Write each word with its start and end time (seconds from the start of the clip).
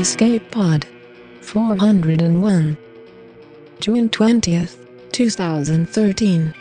Escape 0.00 0.50
Pod 0.50 0.86
401 1.42 2.78
June 3.80 4.08
20th, 4.08 4.76
2013 5.12 6.54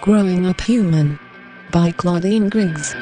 Growing 0.00 0.46
Up 0.46 0.60
Human 0.62 1.20
by 1.70 1.92
Claudine 1.92 2.48
Griggs 2.48 2.96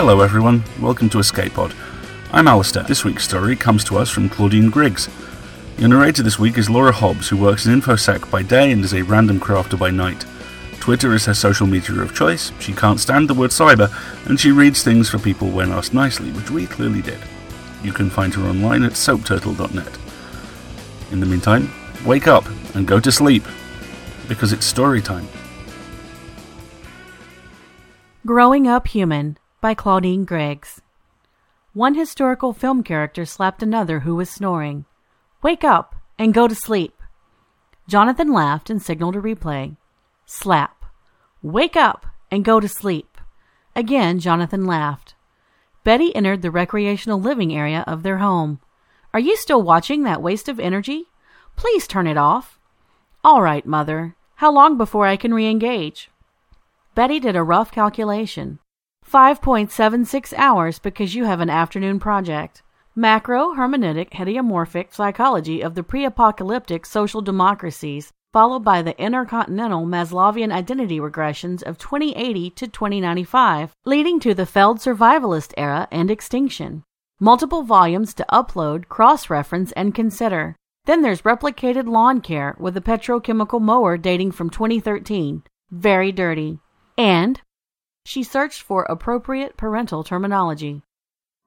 Hello 0.00 0.22
everyone, 0.22 0.64
welcome 0.80 1.10
to 1.10 1.18
Escape 1.18 1.52
Pod. 1.52 1.74
I'm 2.32 2.46
Alasdair. 2.46 2.86
This 2.86 3.04
week's 3.04 3.24
story 3.24 3.54
comes 3.54 3.84
to 3.84 3.98
us 3.98 4.08
from 4.08 4.30
Claudine 4.30 4.70
Griggs. 4.70 5.10
Your 5.76 5.90
narrator 5.90 6.22
this 6.22 6.38
week 6.38 6.56
is 6.56 6.70
Laura 6.70 6.90
Hobbs, 6.90 7.28
who 7.28 7.36
works 7.36 7.66
in 7.66 7.78
InfoSec 7.78 8.30
by 8.30 8.42
day 8.42 8.72
and 8.72 8.82
is 8.82 8.94
a 8.94 9.02
random 9.02 9.38
crafter 9.38 9.78
by 9.78 9.90
night. 9.90 10.24
Twitter 10.80 11.12
is 11.12 11.26
her 11.26 11.34
social 11.34 11.66
media 11.66 12.00
of 12.00 12.14
choice, 12.14 12.50
she 12.60 12.72
can't 12.72 12.98
stand 12.98 13.28
the 13.28 13.34
word 13.34 13.50
cyber, 13.50 13.92
and 14.26 14.40
she 14.40 14.52
reads 14.52 14.82
things 14.82 15.10
for 15.10 15.18
people 15.18 15.50
when 15.50 15.70
asked 15.70 15.92
nicely, 15.92 16.32
which 16.32 16.50
we 16.50 16.66
clearly 16.66 17.02
did. 17.02 17.20
You 17.82 17.92
can 17.92 18.08
find 18.08 18.32
her 18.32 18.48
online 18.48 18.84
at 18.84 18.92
soapturtle.net. 18.92 19.98
In 21.12 21.20
the 21.20 21.26
meantime, 21.26 21.70
wake 22.06 22.26
up 22.26 22.46
and 22.74 22.88
go 22.88 23.00
to 23.00 23.12
sleep, 23.12 23.44
because 24.28 24.54
it's 24.54 24.64
story 24.64 25.02
time. 25.02 25.28
Growing 28.24 28.66
Up 28.66 28.88
Human 28.88 29.36
by 29.60 29.74
Claudine 29.74 30.24
Griggs. 30.24 30.80
One 31.74 31.94
historical 31.94 32.54
film 32.54 32.82
character 32.82 33.26
slapped 33.26 33.62
another 33.62 34.00
who 34.00 34.16
was 34.16 34.30
snoring. 34.30 34.86
Wake 35.42 35.64
up 35.64 35.94
and 36.18 36.32
go 36.32 36.48
to 36.48 36.54
sleep. 36.54 36.94
Jonathan 37.86 38.32
laughed 38.32 38.70
and 38.70 38.80
signaled 38.80 39.16
a 39.16 39.20
replay. 39.20 39.76
Slap. 40.24 40.84
Wake 41.42 41.76
up 41.76 42.06
and 42.30 42.44
go 42.44 42.58
to 42.58 42.68
sleep. 42.68 43.18
Again, 43.76 44.18
Jonathan 44.18 44.64
laughed. 44.64 45.14
Betty 45.84 46.14
entered 46.14 46.40
the 46.40 46.50
recreational 46.50 47.20
living 47.20 47.54
area 47.54 47.84
of 47.86 48.02
their 48.02 48.18
home. 48.18 48.60
Are 49.12 49.20
you 49.20 49.36
still 49.36 49.62
watching 49.62 50.04
that 50.04 50.22
waste 50.22 50.48
of 50.48 50.58
energy? 50.58 51.04
Please 51.56 51.86
turn 51.86 52.06
it 52.06 52.16
off. 52.16 52.58
All 53.22 53.42
right, 53.42 53.66
Mother. 53.66 54.16
How 54.36 54.50
long 54.50 54.78
before 54.78 55.06
I 55.06 55.16
can 55.16 55.34
re 55.34 55.46
engage? 55.46 56.10
Betty 56.94 57.20
did 57.20 57.36
a 57.36 57.42
rough 57.42 57.70
calculation. 57.70 58.58
5.76 59.10 60.32
hours 60.36 60.78
because 60.78 61.16
you 61.16 61.24
have 61.24 61.40
an 61.40 61.50
afternoon 61.50 61.98
project. 61.98 62.62
Macro 62.94 63.54
hermeneutic 63.56 64.10
hediomorphic 64.10 64.94
psychology 64.94 65.62
of 65.62 65.74
the 65.74 65.82
pre 65.82 66.04
apocalyptic 66.04 66.86
social 66.86 67.20
democracies, 67.20 68.12
followed 68.32 68.60
by 68.60 68.82
the 68.82 68.96
intercontinental 69.02 69.84
Maslowian 69.84 70.52
identity 70.52 71.00
regressions 71.00 71.60
of 71.64 71.76
2080 71.76 72.50
to 72.50 72.68
2095, 72.68 73.72
leading 73.84 74.20
to 74.20 74.32
the 74.32 74.46
Feld 74.46 74.78
survivalist 74.78 75.54
era 75.56 75.88
and 75.90 76.08
extinction. 76.08 76.84
Multiple 77.18 77.64
volumes 77.64 78.14
to 78.14 78.26
upload, 78.32 78.88
cross 78.88 79.28
reference, 79.28 79.72
and 79.72 79.92
consider. 79.92 80.54
Then 80.84 81.02
there's 81.02 81.22
replicated 81.22 81.88
lawn 81.88 82.20
care 82.20 82.54
with 82.60 82.76
a 82.76 82.80
petrochemical 82.80 83.60
mower 83.60 83.98
dating 83.98 84.30
from 84.30 84.50
2013. 84.50 85.42
Very 85.72 86.12
dirty. 86.12 86.60
And 86.96 87.40
she 88.04 88.22
searched 88.22 88.62
for 88.62 88.84
appropriate 88.84 89.56
parental 89.56 90.02
terminology. 90.02 90.82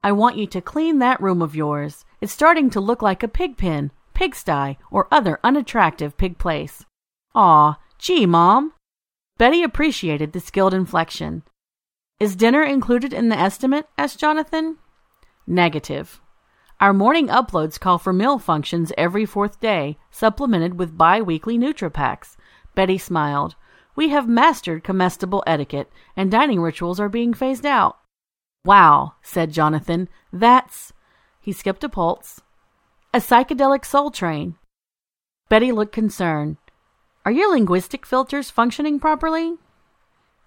I 0.02 0.12
want 0.12 0.36
you 0.36 0.46
to 0.48 0.60
clean 0.60 0.98
that 0.98 1.20
room 1.20 1.40
of 1.40 1.56
yours. 1.56 2.04
It's 2.20 2.32
starting 2.32 2.70
to 2.70 2.80
look 2.80 3.02
like 3.02 3.22
a 3.22 3.28
pig 3.28 3.56
pen, 3.56 3.90
pigsty, 4.12 4.76
or 4.90 5.08
other 5.10 5.40
unattractive 5.42 6.16
pig 6.16 6.38
place. 6.38 6.84
Aw, 7.34 7.78
gee, 7.98 8.26
Mom. 8.26 8.72
Betty 9.38 9.62
appreciated 9.62 10.32
the 10.32 10.40
skilled 10.40 10.74
inflection. 10.74 11.42
Is 12.20 12.36
dinner 12.36 12.62
included 12.62 13.12
in 13.12 13.28
the 13.28 13.38
estimate? 13.38 13.88
asked 13.98 14.20
Jonathan. 14.20 14.76
Negative. 15.46 16.20
Our 16.80 16.92
morning 16.92 17.28
uploads 17.28 17.80
call 17.80 17.98
for 17.98 18.12
meal 18.12 18.38
functions 18.38 18.92
every 18.96 19.24
fourth 19.24 19.58
day, 19.58 19.98
supplemented 20.10 20.78
with 20.78 20.96
bi 20.96 21.20
weekly 21.20 21.58
NutriPacks. 21.58 22.36
Betty 22.74 22.98
smiled. 22.98 23.56
We 23.96 24.08
have 24.08 24.28
mastered 24.28 24.82
comestible 24.82 25.42
etiquette, 25.46 25.90
and 26.16 26.30
dining 26.30 26.60
rituals 26.60 26.98
are 26.98 27.08
being 27.08 27.34
phased 27.34 27.64
out. 27.64 27.98
Wow, 28.64 29.14
said 29.22 29.52
Jonathan. 29.52 30.08
That's. 30.32 30.92
He 31.40 31.52
skipped 31.52 31.84
a 31.84 31.88
pulse. 31.88 32.40
A 33.12 33.18
psychedelic 33.18 33.84
soul 33.84 34.10
train. 34.10 34.56
Betty 35.48 35.70
looked 35.70 35.92
concerned. 35.92 36.56
Are 37.24 37.32
your 37.32 37.50
linguistic 37.50 38.04
filters 38.04 38.50
functioning 38.50 38.98
properly? 38.98 39.54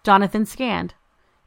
Jonathan 0.03 0.45
scanned. 0.45 0.93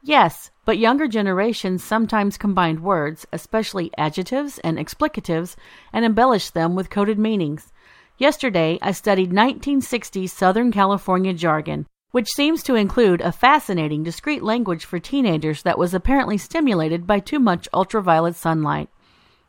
Yes, 0.01 0.49
but 0.65 0.79
younger 0.79 1.07
generations 1.07 1.83
sometimes 1.83 2.37
combine 2.37 2.81
words, 2.81 3.27
especially 3.31 3.91
adjectives 3.97 4.57
and 4.59 4.77
explicatives, 4.77 5.55
and 5.93 6.03
embellish 6.03 6.49
them 6.49 6.75
with 6.75 6.89
coded 6.89 7.19
meanings. 7.19 7.71
Yesterday, 8.21 8.77
I 8.83 8.91
studied 8.91 9.31
1960s 9.31 10.29
Southern 10.29 10.71
California 10.71 11.33
jargon, 11.33 11.87
which 12.11 12.29
seems 12.29 12.61
to 12.61 12.75
include 12.75 13.19
a 13.19 13.31
fascinating 13.31 14.03
discrete 14.03 14.43
language 14.43 14.85
for 14.85 14.99
teenagers 14.99 15.63
that 15.63 15.79
was 15.79 15.95
apparently 15.95 16.37
stimulated 16.37 17.07
by 17.07 17.17
too 17.17 17.39
much 17.39 17.67
ultraviolet 17.73 18.35
sunlight. 18.35 18.89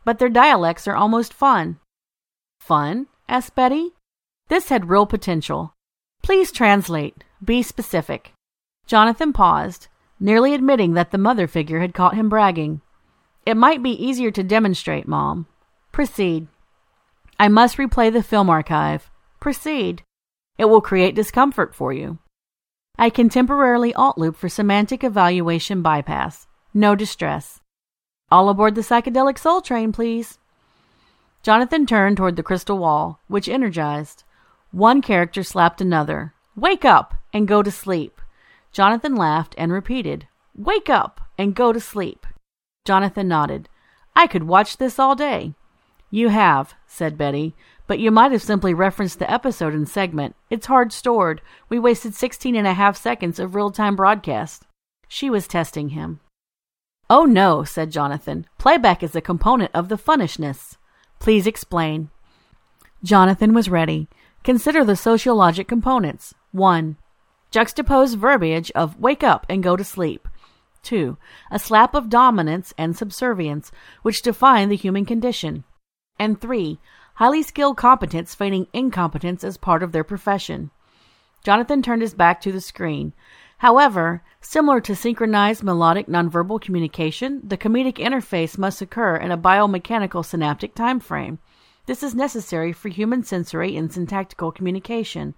But 0.07 0.19
their 0.19 0.31
dialects 0.31 0.89
are 0.89 0.97
almost 0.97 1.35
fun. 1.35 1.81
Fun? 2.61 3.09
asked 3.29 3.55
Betty. 3.55 3.91
This 4.49 4.71
had 4.71 4.89
real 4.89 5.05
potential. 5.05 5.75
Please 6.23 6.51
translate. 6.51 7.25
Be 7.45 7.63
specific. 7.63 8.33
Jonathan 8.87 9.35
paused, 9.35 9.89
nearly 10.19 10.55
admitting 10.55 10.95
that 10.95 11.11
the 11.11 11.19
mother 11.19 11.47
figure 11.47 11.81
had 11.81 11.93
caught 11.93 12.15
him 12.15 12.31
bragging. 12.31 12.81
It 13.45 13.59
might 13.59 13.83
be 13.83 13.91
easier 13.91 14.31
to 14.31 14.43
demonstrate, 14.43 15.07
Mom. 15.07 15.47
Proceed. 15.93 16.49
I 17.43 17.49
must 17.49 17.77
replay 17.77 18.13
the 18.13 18.23
film 18.23 18.49
archive. 18.49 19.11
Proceed. 19.41 20.05
It 20.59 20.67
will 20.67 20.81
create 20.81 21.17
discomfort 21.17 21.75
for 21.75 21.93
you. 21.93 22.21
I 22.97 23.11
can 23.11 23.29
temporarily 23.29 23.93
alt 23.95 24.17
loop 24.17 24.37
for 24.37 24.49
semantic 24.49 25.03
evaluation 25.03 25.83
bypass. 25.83 26.47
No 26.73 26.95
distress. 26.95 27.61
All 28.31 28.49
aboard 28.49 28.77
the 28.77 28.81
psychedelic 28.83 29.41
soul 29.41 29.61
train, 29.61 29.91
please. 29.91 30.39
Jonathan 31.43 31.85
turned 31.85 32.17
toward 32.17 32.37
the 32.37 32.45
crystal 32.45 32.79
wall, 32.79 33.19
which 33.27 33.49
energized. 33.49 34.23
One 34.71 35.03
character 35.03 35.43
slapped 35.43 35.81
another. 35.81 36.35
Wake 36.55 36.85
up 36.85 37.15
and 37.33 37.49
go 37.49 37.61
to 37.61 37.73
sleep. 37.73 38.21
Jonathan 38.71 39.17
laughed 39.17 39.57
and 39.59 39.73
repeated, 39.73 40.29
Wake 40.55 40.89
up 40.89 41.21
and 41.37 41.57
go 41.57 41.73
to 41.73 41.81
sleep. 41.81 42.25
Jonathan 42.85 43.27
nodded. 43.27 43.69
I 44.15 44.29
could 44.29 44.45
watch 44.45 44.77
this 44.77 45.01
all 45.01 45.17
day. 45.17 45.55
You 46.15 46.29
have, 46.29 46.75
said 46.87 47.17
Betty, 47.17 47.55
but 47.87 47.99
you 47.99 48.11
might 48.11 48.33
have 48.33 48.43
simply 48.43 48.75
referenced 48.75 49.19
the 49.19 49.33
episode 49.33 49.73
and 49.73 49.89
segment. 49.89 50.37
It's 50.51 50.67
hard 50.67 50.93
stored. 50.93 51.41
We 51.71 51.79
wasted 51.79 52.15
sixteen 52.15 52.55
and 52.55 52.67
a 52.67 52.75
half 52.75 52.99
seconds 52.99 53.39
of 53.39 53.55
real 53.55 53.71
time 53.71 53.97
broadcast. 53.97 54.67
She 55.09 55.31
was 55.31 55.49
testing 55.49 55.89
him. 55.89 56.21
Oh 57.09 57.25
no, 57.25 57.65
said 57.65 57.91
Jonathan. 57.91 58.45
Playback 58.59 59.03
is 59.03 59.17
a 59.17 59.23
component 59.23 59.71
of 59.73 59.89
the 59.89 59.97
funnishness. 59.97 60.77
Please 61.19 61.47
explain. 61.47 62.11
Jonathan 63.03 63.55
was 63.55 63.71
ready. 63.71 64.07
Consider 64.45 64.85
the 64.85 64.97
sociologic 64.97 65.67
components. 65.67 66.35
1. 66.51 66.99
Juxtapose 67.51 68.17
verbiage 68.17 68.71
of 68.73 69.01
wake 69.01 69.25
up 69.25 69.47
and 69.49 69.63
go 69.63 69.77
to 69.77 69.85
sleep. 69.85 70.29
2. 70.83 71.17
A 71.51 71.59
slap 71.59 71.95
of 71.95 72.11
dominance 72.11 72.75
and 72.77 72.95
subservience, 72.95 73.73
which 74.03 74.21
define 74.21 74.69
the 74.69 74.77
human 74.77 75.07
condition. 75.07 75.65
And 76.23 76.41
3 76.41 76.79
highly 77.15 77.43
skilled 77.43 77.77
competence 77.77 78.33
feigning 78.33 78.69
incompetence 78.73 79.43
as 79.43 79.57
part 79.57 79.83
of 79.83 79.91
their 79.91 80.05
profession. 80.05 80.71
Jonathan 81.43 81.83
turned 81.83 82.01
his 82.01 82.15
back 82.15 82.41
to 82.41 82.53
the 82.53 82.61
screen. 82.61 83.13
However, 83.59 84.23
similar 84.41 84.81
to 84.83 84.95
synchronized 84.95 85.65
melodic 85.65 86.07
nonverbal 86.07 86.61
communication, 86.61 87.41
the 87.43 87.57
comedic 87.57 87.97
interface 87.97 88.57
must 88.57 88.81
occur 88.81 89.17
in 89.17 89.33
a 89.33 89.37
biomechanical 89.37 90.25
synaptic 90.25 90.77
time 90.77 91.01
frame. 91.01 91.41
This 91.87 92.05
is 92.05 92.15
necessary 92.15 92.73
for 92.73 92.89
human 92.89 93.25
sensory 93.25 93.77
and 93.77 93.93
syntactical 93.93 94.53
communication. 94.53 95.35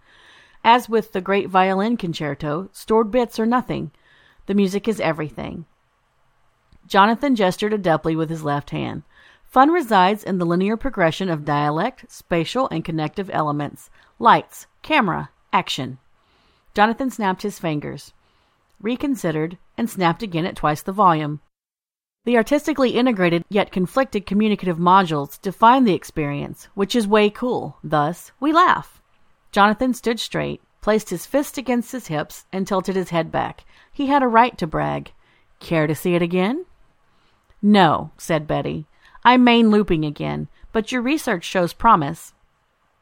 As 0.63 0.91
with 0.91 1.13
the 1.13 1.23
great 1.23 1.49
violin 1.49 1.97
concerto, 1.97 2.69
stored 2.73 3.11
bits 3.11 3.39
are 3.39 3.47
nothing. 3.47 3.91
The 4.45 4.55
music 4.55 4.87
is 4.87 5.01
everything. 5.01 5.65
Jonathan 6.87 7.35
gestured 7.37 7.73
adeptly 7.73 8.15
with 8.15 8.29
his 8.29 8.45
left 8.45 8.69
hand. 8.69 9.05
Fun 9.55 9.71
resides 9.71 10.25
in 10.25 10.39
the 10.39 10.45
linear 10.45 10.77
progression 10.77 11.29
of 11.29 11.45
dialect, 11.45 12.06
spatial, 12.09 12.69
and 12.73 12.85
connective 12.85 13.31
elements. 13.33 13.89
Lights, 14.19 14.67
camera, 14.83 15.31
action. 15.53 15.99
Jonathan 16.75 17.09
snapped 17.09 17.43
his 17.43 17.61
fingers. 17.61 18.12
reconsidered, 18.81 19.56
and 19.79 19.89
snapped 19.89 20.25
again 20.25 20.45
at 20.45 20.56
twice 20.56 20.83
the 20.83 20.91
volume. 20.91 21.41
The 22.25 22.37
artistically 22.37 22.97
integrated 22.97 23.45
yet 23.49 23.71
conflicted 23.71 24.27
communicative 24.27 24.79
modules 24.79 25.41
define 25.41 25.85
the 25.85 25.95
experience, 25.95 26.67
which 26.75 26.97
is 26.97 27.07
way 27.07 27.31
cool. 27.31 27.77
Thus, 27.85 28.33
we 28.41 28.53
laugh. 28.53 29.00
Jonathan 29.53 29.95
stood 29.95 30.19
straight, 30.19 30.62
placed 30.81 31.11
his 31.11 31.27
fist 31.27 31.59
against 31.59 31.93
his 31.93 32.09
hips, 32.09 32.45
and 32.53 32.67
tilted 32.67 32.97
his 32.97 33.11
head 33.11 33.31
back. 33.31 33.65
He 33.93 34.09
had 34.09 34.25
a 34.25 34.27
right 34.27 34.59
to 34.59 34.67
brag. 34.67 35.12
Care 35.61 35.87
to 35.87 35.95
see 35.95 36.17
it 36.17 36.23
again? 36.23 36.67
No, 37.62 38.11
said 38.19 38.49
Betty. 38.49 38.89
I'm 39.25 39.43
main 39.43 39.71
looping 39.71 40.05
again, 40.05 40.49
but 40.73 40.93
your 40.93 41.00
research 41.00 41.44
shows 41.44 41.73
promise. 41.73 42.35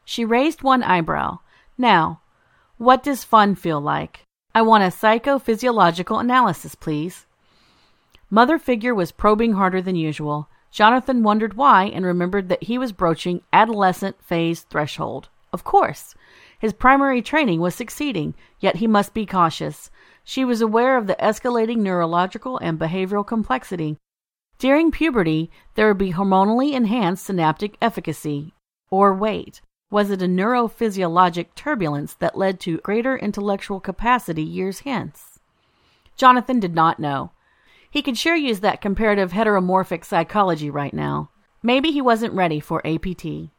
She 0.05 0.25
raised 0.25 0.63
one 0.63 0.83
eyebrow. 0.83 1.39
Now, 1.77 2.21
what 2.79 3.03
does 3.03 3.25
fun 3.25 3.55
feel 3.55 3.81
like? 3.81 4.25
I 4.55 4.63
want 4.63 4.85
a 4.85 4.89
psychophysiological 4.89 6.21
analysis, 6.21 6.75
please. 6.75 7.27
Mother 8.31 8.59
Figure 8.59 8.95
was 8.95 9.13
probing 9.13 9.55
harder 9.55 9.83
than 9.83 9.97
usual. 9.97 10.49
Jonathan 10.71 11.23
wondered 11.23 11.55
why 11.55 11.85
and 11.85 12.05
remembered 12.05 12.49
that 12.49 12.65
he 12.65 12.79
was 12.79 12.93
broaching 12.93 13.43
adolescent 13.53 14.23
phase 14.23 14.63
threshold. 14.63 15.29
Of 15.53 15.65
course. 15.65 16.15
His 16.59 16.73
primary 16.73 17.21
training 17.21 17.61
was 17.61 17.75
succeeding, 17.75 18.35
yet 18.61 18.77
he 18.77 18.87
must 18.87 19.13
be 19.13 19.27
cautious. 19.27 19.91
She 20.25 20.45
was 20.45 20.61
aware 20.61 20.97
of 20.97 21.07
the 21.09 21.17
escalating 21.17 21.79
neurological 21.79 22.59
and 22.59 22.79
behavioral 22.79 23.27
complexity. 23.27 23.99
During 24.63 24.93
puberty, 24.93 25.51
there 25.75 25.89
would 25.89 25.99
be 25.99 26.13
hormonally 26.13 26.75
enhanced 26.75 27.27
synaptic 27.27 27.77
efficacy. 27.83 28.55
Or 28.91 29.13
wait, 29.13 29.61
was 29.91 30.09
it 30.09 30.23
a 30.23 30.27
neurophysiologic 30.27 31.57
turbulence 31.57 32.15
that 32.21 32.39
led 32.39 32.61
to 32.61 32.79
greater 32.79 33.17
intellectual 33.17 33.81
capacity 33.81 34.45
years 34.45 34.79
hence? 34.87 35.41
Jonathan 36.15 36.61
did 36.61 36.77
not 36.77 37.01
know. 37.01 37.33
He 37.91 38.03
could 38.03 38.17
sure 38.17 38.37
use 38.37 38.61
that 38.61 38.81
comparative 38.81 39.33
heteromorphic 39.33 40.05
psychology 40.05 40.71
right 40.71 40.95
now. 40.95 41.31
Maybe 41.61 41.91
he 41.91 42.01
wasn't 42.01 42.33
ready 42.33 42.61
for 42.61 42.87
APT. 42.87 43.51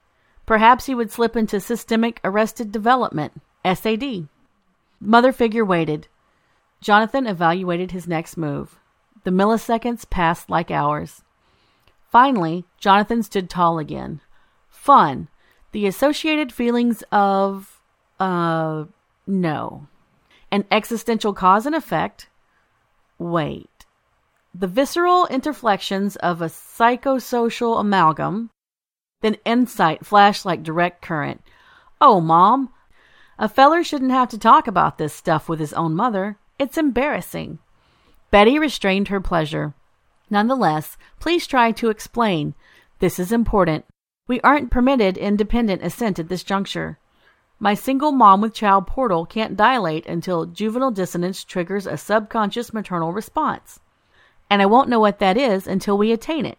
Perhaps 0.46 0.86
he 0.86 0.96
would 0.96 1.12
slip 1.12 1.36
into 1.36 1.60
systemic 1.60 2.22
arrested 2.24 2.72
development, 2.72 3.42
SAD. 3.66 4.30
Mother 5.02 5.34
figure 5.34 5.66
waited. 5.66 6.08
Jonathan 6.80 7.28
evaluated 7.28 7.92
his 7.92 8.08
next 8.08 8.38
move. 8.38 8.80
The 9.24 9.32
milliseconds 9.32 10.10
passed 10.10 10.50
like 10.50 10.70
hours. 10.72 11.24
Finally, 12.10 12.66
Jonathan 12.78 13.24
stood 13.24 13.50
tall 13.50 13.80
again. 13.80 14.22
Fun. 14.70 15.30
The 15.72 15.88
associated 15.88 16.52
feelings 16.52 17.04
of. 17.12 17.82
uh. 18.20 18.86
no. 19.26 19.88
An 20.52 20.66
existential 20.70 21.34
cause 21.34 21.66
and 21.66 21.74
effect. 21.74 22.30
Wait. 23.18 23.86
The 24.54 24.68
visceral 24.68 25.26
interflections 25.32 26.16
of 26.18 26.42
a 26.42 26.46
psychosocial 26.46 27.80
amalgam. 27.80 28.52
Then 29.22 29.38
insight 29.46 30.06
flashed 30.06 30.46
like 30.46 30.62
direct 30.62 31.02
current. 31.02 31.42
Oh, 32.00 32.20
Mom, 32.20 32.70
a 33.40 33.50
feller 33.50 33.84
shouldn't 33.84 34.12
have 34.12 34.30
to 34.30 34.38
talk 34.38 34.68
about 34.68 34.98
this 34.98 35.14
stuff 35.14 35.50
with 35.50 35.60
his 35.60 35.74
own 35.74 35.96
mother. 35.96 36.38
It's 36.60 36.78
embarrassing. 36.78 37.60
Betty 38.34 38.58
restrained 38.58 39.10
her 39.10 39.22
pleasure. 39.22 39.76
Nonetheless, 40.28 40.98
please 41.20 41.46
try 41.46 41.72
to 41.74 41.92
explain. 41.92 42.56
This 42.98 43.20
is 43.20 43.32
important. 43.32 43.86
We 44.28 44.42
aren't 44.42 44.72
permitted 44.72 45.20
independent 45.20 45.84
ascent 45.84 46.18
at 46.18 46.30
this 46.30 46.44
juncture. 46.44 46.98
My 47.60 47.76
single 47.76 48.12
mom 48.12 48.42
with 48.42 48.56
child 48.56 48.88
portal 48.88 49.28
can't 49.28 49.56
dilate 49.56 50.08
until 50.08 50.48
juvenile 50.48 50.90
dissonance 50.90 51.44
triggers 51.44 51.86
a 51.86 51.96
subconscious 51.96 52.74
maternal 52.74 53.14
response. 53.14 53.80
And 54.50 54.64
I 54.64 54.66
won't 54.66 54.90
know 54.90 55.00
what 55.00 55.20
that 55.20 55.38
is 55.38 55.68
until 55.68 55.96
we 55.96 56.12
attain 56.12 56.48
it. 56.48 56.58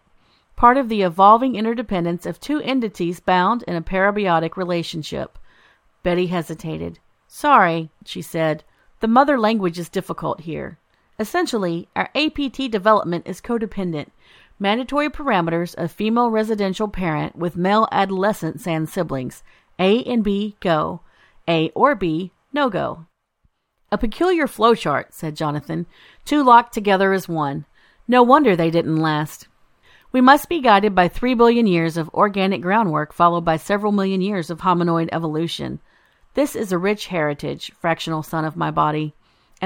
Part 0.55 0.77
of 0.77 0.87
the 0.87 1.01
evolving 1.01 1.55
interdependence 1.55 2.25
of 2.25 2.39
two 2.39 2.61
entities 2.61 3.19
bound 3.19 3.63
in 3.67 3.75
a 3.75 3.81
parabiotic 3.81 4.55
relationship. 4.55 5.37
Betty 6.03 6.27
hesitated. 6.27 6.99
Sorry, 7.27 7.89
she 8.05 8.21
said. 8.21 8.63
The 9.01 9.09
mother 9.09 9.37
language 9.37 9.77
is 9.77 9.89
difficult 9.89 10.39
here. 10.39 10.79
Essentially, 11.17 11.87
our 11.95 12.09
APT 12.13 12.69
development 12.69 13.25
is 13.25 13.39
codependent. 13.39 14.09
Mandatory 14.59 15.09
parameters 15.09 15.73
of 15.75 15.91
female 15.91 16.29
residential 16.29 16.87
parent 16.87 17.35
with 17.35 17.55
male 17.55 17.87
adolescent 17.91 18.59
sans 18.59 18.91
siblings. 18.91 19.43
A 19.79 20.03
and 20.03 20.23
B 20.23 20.55
go. 20.59 21.01
A 21.47 21.69
or 21.69 21.95
B 21.95 22.31
no 22.51 22.69
go. 22.69 23.05
A 23.91 23.97
peculiar 23.97 24.45
flowchart, 24.45 25.07
said 25.11 25.35
Jonathan. 25.35 25.85
Two 26.25 26.43
locked 26.43 26.73
together 26.73 27.13
as 27.13 27.29
one. 27.29 27.65
No 28.07 28.23
wonder 28.23 28.55
they 28.55 28.71
didn't 28.71 28.97
last. 28.97 29.47
We 30.11 30.21
must 30.21 30.49
be 30.49 30.61
guided 30.61 30.95
by 30.95 31.07
three 31.07 31.33
billion 31.33 31.67
years 31.67 31.97
of 31.97 32.09
organic 32.13 32.61
groundwork, 32.61 33.13
followed 33.13 33.45
by 33.45 33.57
several 33.57 33.91
million 33.91 34.21
years 34.21 34.49
of 34.49 34.61
hominoid 34.61 35.09
evolution. 35.11 35.79
This 36.33 36.55
is 36.55 36.71
a 36.71 36.77
rich 36.77 37.07
heritage, 37.07 37.71
fractional 37.79 38.23
son 38.23 38.45
of 38.45 38.57
my 38.57 38.71
body 38.71 39.13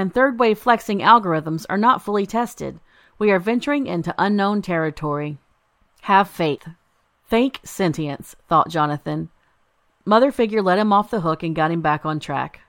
and 0.00 0.12
third 0.12 0.40
wave 0.40 0.58
flexing 0.58 1.00
algorithms 1.00 1.66
are 1.68 1.78
not 1.78 2.02
fully 2.02 2.26
tested. 2.26 2.80
We 3.18 3.30
are 3.30 3.38
venturing 3.38 3.86
into 3.86 4.14
unknown 4.18 4.62
territory. 4.62 5.38
Have 6.02 6.28
faith. 6.28 6.66
Think 7.28 7.60
sentience, 7.62 8.34
thought 8.48 8.70
Jonathan. 8.70 9.28
Mother 10.04 10.32
figure 10.32 10.62
let 10.62 10.78
him 10.78 10.92
off 10.92 11.10
the 11.10 11.20
hook 11.20 11.42
and 11.42 11.54
got 11.54 11.70
him 11.70 11.82
back 11.82 12.06
on 12.06 12.18
track. 12.18 12.60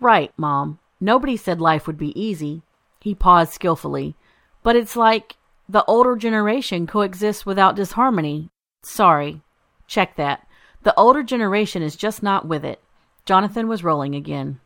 Right, 0.00 0.32
Mom. 0.36 0.80
Nobody 1.00 1.36
said 1.36 1.60
life 1.60 1.86
would 1.86 1.96
be 1.96 2.20
easy. 2.20 2.62
He 3.00 3.14
paused 3.14 3.52
skillfully. 3.52 4.16
But 4.62 4.76
it's 4.76 4.96
like 4.96 5.36
the 5.68 5.84
older 5.84 6.16
generation 6.16 6.86
coexists 6.86 7.46
without 7.46 7.76
disharmony. 7.76 8.50
Sorry. 8.82 9.40
Check 9.86 10.16
that. 10.16 10.46
The 10.82 10.94
older 10.96 11.22
generation 11.22 11.82
is 11.82 11.96
just 11.96 12.22
not 12.22 12.46
with 12.46 12.64
it. 12.64 12.82
Jonathan 13.24 13.68
was 13.68 13.84
rolling 13.84 14.14
again. 14.14 14.58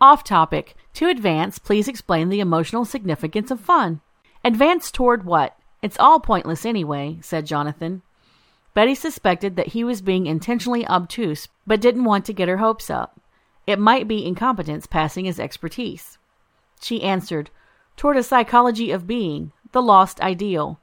Off 0.00 0.24
topic. 0.24 0.74
To 0.94 1.08
advance, 1.08 1.58
please 1.58 1.86
explain 1.86 2.30
the 2.30 2.40
emotional 2.40 2.84
significance 2.84 3.50
of 3.50 3.60
fun. 3.60 4.00
Advance 4.42 4.90
toward 4.90 5.26
what? 5.26 5.56
It's 5.82 5.98
all 5.98 6.20
pointless 6.20 6.64
anyway, 6.64 7.18
said 7.20 7.46
Jonathan. 7.46 8.02
Betty 8.72 8.94
suspected 8.94 9.56
that 9.56 9.68
he 9.68 9.84
was 9.84 10.00
being 10.00 10.26
intentionally 10.26 10.86
obtuse, 10.86 11.48
but 11.66 11.80
didn't 11.80 12.04
want 12.04 12.24
to 12.24 12.32
get 12.32 12.48
her 12.48 12.58
hopes 12.58 12.88
up. 12.88 13.20
It 13.66 13.78
might 13.78 14.08
be 14.08 14.24
incompetence 14.26 14.86
passing 14.86 15.28
as 15.28 15.38
expertise. 15.38 16.16
She 16.80 17.02
answered, 17.02 17.50
Toward 17.96 18.16
a 18.16 18.22
psychology 18.22 18.90
of 18.90 19.06
being, 19.06 19.52
the 19.72 19.82
lost 19.82 20.20
ideal. 20.20 20.80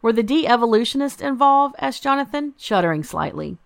Were 0.00 0.12
the 0.12 0.22
de 0.22 0.46
evolutionists 0.46 1.20
involved? 1.20 1.74
asked 1.78 2.02
Jonathan, 2.02 2.54
shuddering 2.56 3.02
slightly. 3.02 3.58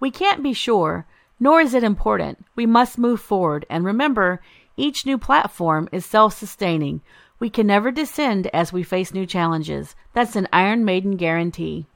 We 0.00 0.10
can't 0.10 0.42
be 0.42 0.54
sure, 0.54 1.06
nor 1.42 1.60
is 1.60 1.74
it 1.74 1.82
important. 1.82 2.46
We 2.54 2.66
must 2.66 2.96
move 2.96 3.20
forward, 3.20 3.66
and 3.68 3.84
remember, 3.84 4.40
each 4.76 5.04
new 5.04 5.18
platform 5.18 5.88
is 5.90 6.06
self 6.06 6.38
sustaining. 6.38 7.00
We 7.40 7.50
can 7.50 7.66
never 7.66 7.90
descend 7.90 8.46
as 8.54 8.72
we 8.72 8.84
face 8.84 9.12
new 9.12 9.26
challenges. 9.26 9.96
That's 10.12 10.36
an 10.36 10.46
Iron 10.52 10.84
Maiden 10.84 11.16
guarantee. 11.16 11.88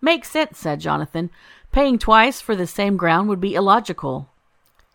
Makes 0.00 0.32
sense, 0.32 0.58
said 0.58 0.80
Jonathan. 0.80 1.30
Paying 1.70 2.00
twice 2.00 2.40
for 2.40 2.56
the 2.56 2.66
same 2.66 2.96
ground 2.96 3.28
would 3.28 3.40
be 3.40 3.54
illogical. 3.54 4.30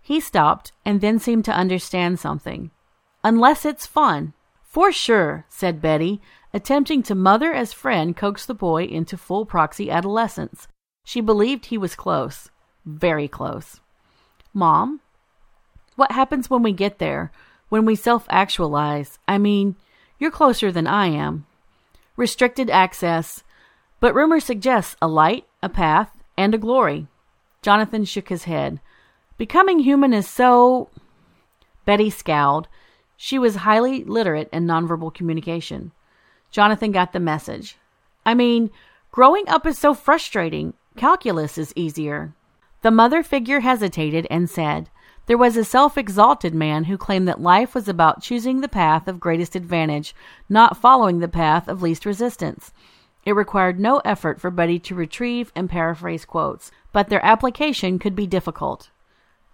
He 0.02 0.20
stopped 0.20 0.74
and 0.84 1.00
then 1.00 1.18
seemed 1.18 1.46
to 1.46 1.56
understand 1.56 2.20
something. 2.20 2.72
Unless 3.24 3.64
it's 3.64 3.86
fun. 3.86 4.34
For 4.64 4.92
sure, 4.92 5.46
said 5.48 5.82
Betty, 5.82 6.20
attempting 6.54 7.04
to 7.04 7.16
mother 7.16 7.54
as 7.54 7.72
friend 7.72 8.18
coax 8.18 8.46
the 8.46 8.54
boy 8.54 8.84
into 8.84 9.16
full 9.16 9.46
proxy 9.46 9.90
adolescence. 9.90 10.68
She 11.06 11.22
believed 11.22 11.68
he 11.68 11.78
was 11.78 11.96
close. 11.96 12.50
Very 12.88 13.28
close. 13.28 13.82
Mom, 14.54 15.02
what 15.98 16.14
happens 16.14 16.50
when 16.50 16.64
we 16.64 16.72
get 16.72 17.00
there? 17.00 17.34
When 17.68 17.84
we 17.84 17.96
self 17.96 18.26
actualize? 18.30 19.20
I 19.28 19.38
mean, 19.38 19.76
you're 20.20 20.32
closer 20.32 20.72
than 20.72 20.88
I 20.88 21.08
am. 21.08 21.46
Restricted 22.16 22.70
access. 22.70 23.44
But 24.00 24.16
rumor 24.16 24.40
suggests 24.40 24.96
a 25.02 25.08
light, 25.10 25.46
a 25.62 25.68
path, 25.68 26.10
and 26.38 26.56
a 26.56 26.58
glory. 26.58 27.08
Jonathan 27.62 28.06
shook 28.06 28.30
his 28.30 28.46
head. 28.46 28.80
Becoming 29.38 29.80
human 29.80 30.14
is 30.14 30.26
so. 30.26 30.90
Betty 31.84 32.10
scowled. 32.10 32.70
She 33.18 33.38
was 33.38 33.58
highly 33.68 34.06
literate 34.06 34.48
in 34.54 34.66
nonverbal 34.66 35.14
communication. 35.14 35.92
Jonathan 36.52 36.94
got 36.94 37.12
the 37.12 37.20
message. 37.20 37.76
I 38.26 38.34
mean, 38.34 38.72
growing 39.12 39.50
up 39.50 39.68
is 39.68 39.78
so 39.78 39.94
frustrating. 39.94 40.74
Calculus 40.96 41.58
is 41.58 41.74
easier. 41.76 42.34
The 42.82 42.92
mother 42.92 43.24
figure 43.24 43.62
hesitated 43.62 44.28
and 44.30 44.50
said, 44.50 44.90
There 45.26 45.38
was 45.38 45.58
a 45.58 45.64
self 45.64 45.98
exalted 45.98 46.54
man 46.54 46.86
who 46.86 46.98
claimed 46.98 47.28
that 47.28 47.42
life 47.42 47.74
was 47.74 47.88
about 47.88 48.22
choosing 48.22 48.62
the 48.62 48.68
path 48.68 49.08
of 49.08 49.20
greatest 49.20 49.56
advantage, 49.56 50.16
not 50.48 50.78
following 50.78 51.20
the 51.20 51.28
path 51.28 51.68
of 51.68 51.82
least 51.82 52.06
resistance. 52.06 52.72
It 53.26 53.36
required 53.36 53.80
no 53.80 53.98
effort 54.06 54.40
for 54.40 54.50
Betty 54.52 54.80
to 54.80 54.96
retrieve 54.96 55.52
and 55.56 55.70
paraphrase 55.70 56.24
quotes, 56.24 56.72
but 56.94 57.10
their 57.10 57.26
application 57.26 58.00
could 58.00 58.16
be 58.16 58.28
difficult. 58.28 58.90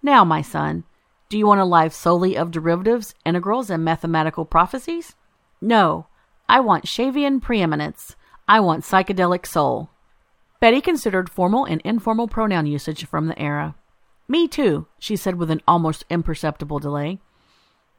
Now, 0.02 0.24
my 0.24 0.42
son, 0.42 0.84
Do 1.28 1.38
you 1.38 1.46
want 1.46 1.60
a 1.60 1.64
life 1.64 1.92
solely 1.92 2.36
of 2.36 2.50
derivatives, 2.50 3.14
integrals, 3.24 3.70
and 3.70 3.84
mathematical 3.84 4.44
prophecies? 4.44 5.16
No. 5.60 6.06
I 6.48 6.60
want 6.60 6.84
Shavian 6.84 7.40
preeminence. 7.40 8.14
I 8.46 8.60
want 8.60 8.84
psychedelic 8.84 9.46
soul. 9.46 9.88
Betty 10.64 10.80
considered 10.80 11.28
formal 11.28 11.66
and 11.66 11.82
informal 11.82 12.26
pronoun 12.26 12.64
usage 12.64 13.04
from 13.04 13.26
the 13.26 13.38
era. 13.38 13.74
Me 14.26 14.48
too, 14.48 14.86
she 14.98 15.14
said 15.14 15.34
with 15.34 15.50
an 15.50 15.60
almost 15.68 16.06
imperceptible 16.08 16.78
delay. 16.78 17.18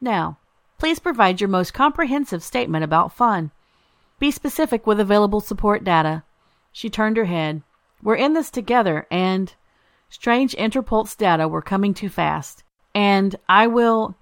Now, 0.00 0.38
please 0.76 0.98
provide 0.98 1.40
your 1.40 1.46
most 1.46 1.72
comprehensive 1.72 2.42
statement 2.42 2.82
about 2.82 3.12
fun. 3.12 3.52
Be 4.18 4.32
specific 4.32 4.84
with 4.84 4.98
available 4.98 5.38
support 5.38 5.84
data. 5.84 6.24
She 6.72 6.90
turned 6.90 7.16
her 7.18 7.26
head. 7.26 7.62
We're 8.02 8.16
in 8.16 8.32
this 8.32 8.50
together, 8.50 9.06
and 9.12 9.54
strange 10.10 10.56
interpulse 10.56 11.16
data 11.16 11.46
were 11.46 11.62
coming 11.62 11.94
too 11.94 12.08
fast. 12.08 12.64
And 12.92 13.36
I 13.48 13.68
will. 13.68 14.16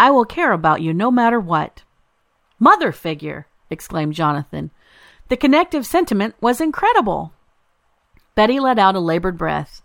I 0.00 0.10
will 0.10 0.24
care 0.24 0.50
about 0.50 0.82
you 0.82 0.92
no 0.92 1.12
matter 1.12 1.38
what. 1.38 1.84
Mother 2.58 2.90
figure! 2.90 3.46
exclaimed 3.70 4.14
Jonathan. 4.14 4.72
The 5.28 5.36
connective 5.36 5.86
sentiment 5.86 6.34
was 6.40 6.60
incredible. 6.60 7.32
Betty 8.34 8.58
let 8.58 8.78
out 8.78 8.94
a 8.94 9.00
labored 9.00 9.36
breath. 9.36 9.82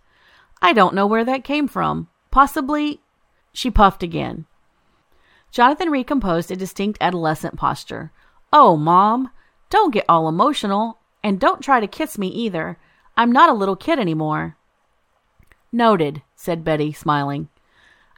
I 0.61 0.73
don't 0.73 0.95
know 0.95 1.07
where 1.07 1.25
that 1.25 1.43
came 1.43 1.67
from. 1.67 2.07
Possibly. 2.31 3.01
She 3.53 3.71
puffed 3.71 4.03
again. 4.03 4.45
Jonathan 5.51 5.89
recomposed 5.89 6.51
a 6.51 6.55
distinct 6.55 6.97
adolescent 7.01 7.55
posture. 7.55 8.11
Oh, 8.53 8.77
Mom, 8.77 9.31
don't 9.69 9.93
get 9.93 10.05
all 10.07 10.29
emotional, 10.29 10.99
and 11.23 11.39
don't 11.39 11.61
try 11.61 11.79
to 11.79 11.87
kiss 11.87 12.17
me 12.17 12.27
either. 12.27 12.77
I'm 13.15 13.31
not 13.31 13.49
a 13.49 13.53
little 13.53 13.75
kid 13.75 13.99
anymore. 13.99 14.55
Noted, 15.71 16.21
said 16.35 16.63
Betty, 16.63 16.93
smiling. 16.93 17.49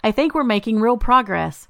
I 0.03 0.11
think 0.11 0.33
we're 0.33 0.43
making 0.43 0.79
real 0.79 0.97
progress. 0.97 1.67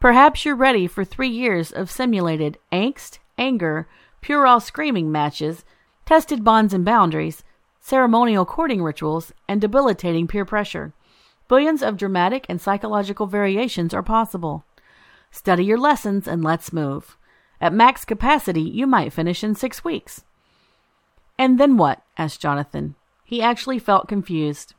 Perhaps 0.00 0.44
you're 0.44 0.54
ready 0.54 0.86
for 0.86 1.04
three 1.04 1.28
years 1.28 1.72
of 1.72 1.90
simulated 1.90 2.58
angst, 2.70 3.18
anger, 3.38 3.88
puerile 4.20 4.60
screaming 4.60 5.10
matches, 5.10 5.64
tested 6.04 6.44
bonds 6.44 6.74
and 6.74 6.84
boundaries, 6.84 7.42
ceremonial 7.84 8.46
courting 8.46 8.82
rituals, 8.82 9.30
and 9.46 9.60
debilitating 9.60 10.26
peer 10.26 10.46
pressure. 10.46 10.94
Billions 11.48 11.82
of 11.82 11.98
dramatic 11.98 12.46
and 12.48 12.58
psychological 12.58 13.26
variations 13.26 13.92
are 13.92 14.02
possible. 14.02 14.64
Study 15.30 15.66
your 15.66 15.76
lessons 15.76 16.26
and 16.26 16.42
let's 16.42 16.72
move. 16.72 17.18
At 17.60 17.74
max 17.74 18.06
capacity, 18.06 18.62
you 18.62 18.86
might 18.86 19.12
finish 19.12 19.44
in 19.44 19.54
six 19.54 19.84
weeks. 19.84 20.24
And 21.38 21.60
then 21.60 21.76
what? 21.76 22.02
asked 22.16 22.40
Jonathan. 22.40 22.94
He 23.22 23.42
actually 23.42 23.78
felt 23.78 24.08
confused. 24.08 24.72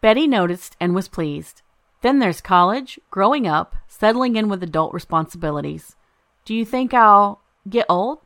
Betty 0.00 0.26
noticed 0.26 0.74
and 0.80 0.94
was 0.94 1.08
pleased. 1.08 1.60
Then 2.00 2.18
there's 2.18 2.40
college, 2.40 2.98
growing 3.10 3.46
up, 3.46 3.76
settling 3.88 4.36
in 4.36 4.48
with 4.48 4.62
adult 4.62 4.94
responsibilities. 4.94 5.96
Do 6.46 6.54
you 6.54 6.64
think 6.64 6.94
I'll 6.94 7.42
get 7.68 7.84
old? 7.90 8.20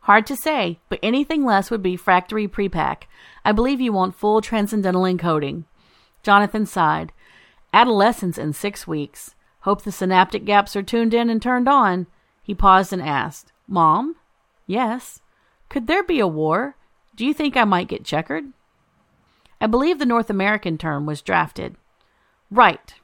Hard 0.00 0.26
to 0.26 0.36
say, 0.36 0.78
but 0.88 0.98
anything 1.02 1.44
less 1.44 1.70
would 1.70 1.82
be 1.82 1.96
factory 1.96 2.48
prepack. 2.48 3.04
I 3.44 3.52
believe 3.52 3.80
you 3.80 3.92
want 3.92 4.14
full 4.14 4.40
transcendental 4.40 5.02
encoding. 5.02 5.64
Jonathan 6.22 6.66
sighed. 6.66 7.12
Adolescence 7.72 8.38
in 8.38 8.52
six 8.52 8.86
weeks. 8.86 9.34
Hope 9.60 9.82
the 9.82 9.92
synaptic 9.92 10.44
gaps 10.44 10.74
are 10.74 10.82
tuned 10.82 11.12
in 11.12 11.28
and 11.28 11.40
turned 11.40 11.68
on. 11.68 12.06
He 12.42 12.54
paused 12.54 12.92
and 12.92 13.02
asked, 13.02 13.52
Mom? 13.68 14.16
Yes. 14.66 15.20
Could 15.68 15.86
there 15.86 16.02
be 16.02 16.18
a 16.18 16.26
war? 16.26 16.76
Do 17.14 17.26
you 17.26 17.34
think 17.34 17.56
I 17.56 17.64
might 17.64 17.88
get 17.88 18.04
checkered? 18.04 18.44
I 19.60 19.66
believe 19.66 19.98
the 19.98 20.06
North 20.06 20.30
American 20.30 20.78
term 20.78 21.04
was 21.04 21.20
drafted. 21.20 21.76
Right. 22.50 22.94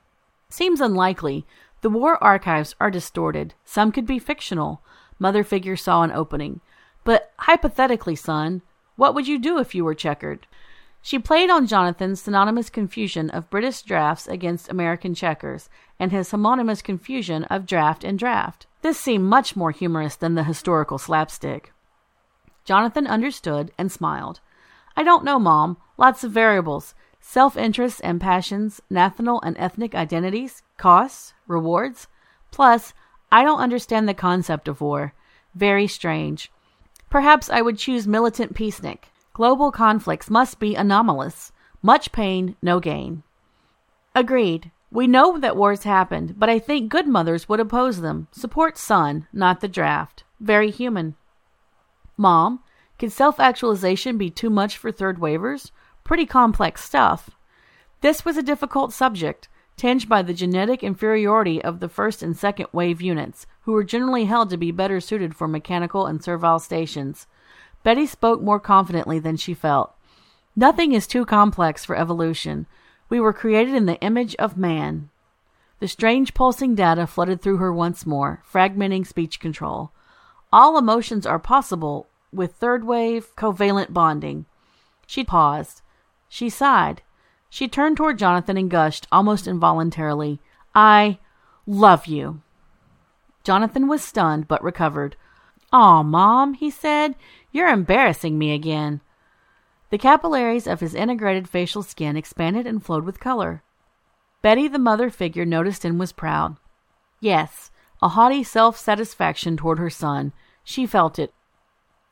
Seems 0.49 0.81
unlikely. 0.81 1.45
The 1.83 1.91
war 1.91 2.23
archives 2.25 2.75
are 2.81 2.91
distorted. 2.91 3.53
Some 3.65 3.93
could 3.93 4.07
be 4.07 4.19
fictional. 4.19 4.81
Mother 5.19 5.45
figure 5.45 5.77
saw 5.77 6.03
an 6.03 6.11
opening. 6.11 6.61
But 7.07 7.31
hypothetically, 7.39 8.17
son, 8.17 8.63
what 8.97 9.15
would 9.15 9.29
you 9.29 9.39
do 9.39 9.59
if 9.59 9.77
you 9.77 9.85
were 9.85 9.95
checkered? 9.95 10.49
She 11.01 11.21
played 11.21 11.51
on 11.51 11.69
Jonathan's 11.69 12.21
synonymous 12.21 12.69
confusion 12.69 13.31
of 13.31 13.49
British 13.49 13.83
drafts 13.83 14.27
against 14.27 14.69
American 14.69 15.15
checkers 15.15 15.71
and 16.01 16.11
his 16.11 16.33
homonymous 16.33 16.83
confusion 16.83 17.45
of 17.45 17.65
draft 17.65 18.03
and 18.03 18.19
draft. 18.19 18.67
This 18.83 18.99
seemed 18.99 19.23
much 19.23 19.55
more 19.55 19.71
humorous 19.71 20.17
than 20.17 20.35
the 20.35 20.43
historical 20.43 20.99
slapstick. 20.99 21.73
Jonathan 22.65 23.07
understood 23.07 23.71
and 23.79 23.93
smiled. 23.93 24.41
I 24.97 25.05
don't 25.05 25.25
know, 25.25 25.39
Mom. 25.39 25.77
Lots 25.97 26.25
of 26.25 26.33
variables. 26.33 26.97
Self 27.21 27.57
interests 27.57 28.01
and 28.01 28.21
passions, 28.21 28.81
national 28.91 29.41
and 29.43 29.57
ethnic 29.59 29.95
identities, 29.95 30.65
costs, 30.77 31.35
rewards. 31.47 32.09
Plus, 32.51 32.95
I 33.31 33.45
don't 33.45 33.61
understand 33.61 34.09
the 34.09 34.15
concept 34.15 34.67
of 34.67 34.81
war. 34.81 35.13
Very 35.55 35.87
strange. 35.87 36.51
Perhaps 37.11 37.51
I 37.51 37.63
would 37.63 37.79
choose 37.79 38.07
militant 38.07 38.55
peacenik. 38.55 39.05
Global 39.33 39.71
conflicts 39.71 40.31
must 40.31 40.59
be 40.59 40.75
anomalous. 40.75 41.53
Much 41.83 42.11
pain, 42.13 42.57
no 42.63 42.81
gain. 42.81 43.23
Agreed. 44.15 44.71
We 44.91 45.07
know 45.07 45.39
that 45.39 45.57
wars 45.57 45.83
happened, 45.83 46.39
but 46.39 46.49
I 46.49 46.59
think 46.59 46.91
good 46.91 47.07
mothers 47.07 47.49
would 47.49 47.61
oppose 47.61 48.01
them. 48.01 48.29
Support 48.33 48.79
son, 48.79 49.27
not 49.33 49.61
the 49.61 49.69
draft. 49.69 50.25
Very 50.41 50.71
human. 50.71 51.17
Mom, 52.17 52.61
could 52.99 53.13
self 53.13 53.39
actualization 53.39 54.17
be 54.17 54.31
too 54.31 54.49
much 54.49 54.79
for 54.79 54.91
third 54.91 55.19
wavers? 55.19 55.71
Pretty 56.03 56.25
complex 56.25 56.83
stuff. 56.83 57.31
This 58.01 58.25
was 58.25 58.37
a 58.37 58.43
difficult 58.43 58.93
subject, 58.93 59.49
tinged 59.77 60.09
by 60.09 60.23
the 60.23 60.35
genetic 60.35 60.83
inferiority 60.83 61.63
of 61.63 61.81
the 61.81 61.89
first 61.89 62.23
and 62.23 62.37
second 62.37 62.67
wave 62.73 63.03
units, 63.03 63.47
who 63.63 63.73
were 63.73 63.85
generally 63.85 64.25
held 64.25 64.51
to 64.51 64.57
be 64.57 64.71
better 64.71 65.01
suited 65.01 65.35
for 65.35 65.47
mechanical 65.47 66.07
and 66.07 66.23
servile 66.23 66.59
stations. 66.59 67.27
Betty 67.83 68.07
spoke 68.07 68.41
more 68.41 68.59
confidently 68.61 69.19
than 69.19 69.37
she 69.37 69.55
felt. 69.55 69.95
Nothing 70.57 70.93
is 70.93 71.07
too 71.07 71.27
complex 71.27 71.85
for 71.85 71.97
evolution. 71.97 72.67
We 73.09 73.21
were 73.21 73.33
created 73.33 73.75
in 73.75 73.87
the 73.87 74.01
image 74.01 74.35
of 74.37 74.57
man. 74.57 75.11
The 75.79 75.89
strange 75.89 76.33
pulsing 76.33 76.75
data 76.75 77.07
flooded 77.07 77.43
through 77.43 77.59
her 77.59 77.73
once 77.73 78.07
more, 78.07 78.43
fragmenting 78.51 79.07
speech 79.07 79.39
control. 79.39 79.93
All 80.51 80.79
emotions 80.79 81.27
are 81.27 81.39
possible 81.39 82.07
with 82.33 82.55
third 82.55 82.85
wave 82.85 83.37
covalent 83.37 83.93
bonding. 83.93 84.47
She 85.07 85.23
paused. 85.23 85.83
She 86.29 86.49
sighed. 86.49 87.03
She 87.49 87.69
turned 87.69 87.97
toward 87.97 88.19
Jonathan 88.19 88.57
and 88.57 88.71
gushed, 88.71 89.07
almost 89.11 89.47
involuntarily, 89.47 90.41
I 90.75 91.19
love 91.67 92.07
you. 92.07 92.43
Jonathan 93.45 93.89
was 93.89 94.03
stunned, 94.03 94.47
but 94.49 94.63
recovered. 94.63 95.17
Aw, 95.73 96.03
Mom, 96.03 96.55
he 96.55 96.71
said, 96.71 97.15
you're 97.51 97.69
embarrassing 97.69 98.39
me 98.39 98.53
again. 98.53 99.01
The 99.89 99.99
capillaries 99.99 100.67
of 100.67 100.81
his 100.81 100.95
integrated 100.95 101.49
facial 101.49 101.83
skin 101.83 102.17
expanded 102.17 102.67
and 102.67 102.85
flowed 102.85 103.05
with 103.05 103.21
color. 103.21 103.63
Betty, 104.43 104.69
the 104.69 104.79
mother 104.79 105.09
figure, 105.09 105.47
noticed 105.47 105.85
and 105.85 105.99
was 105.99 106.13
proud. 106.13 106.57
Yes, 107.21 107.71
a 108.03 108.09
haughty 108.09 108.43
self 108.43 108.77
satisfaction 108.77 109.57
toward 109.57 109.79
her 109.79 109.89
son. 109.89 110.35
She 110.63 110.85
felt 110.87 111.19
it. 111.19 111.33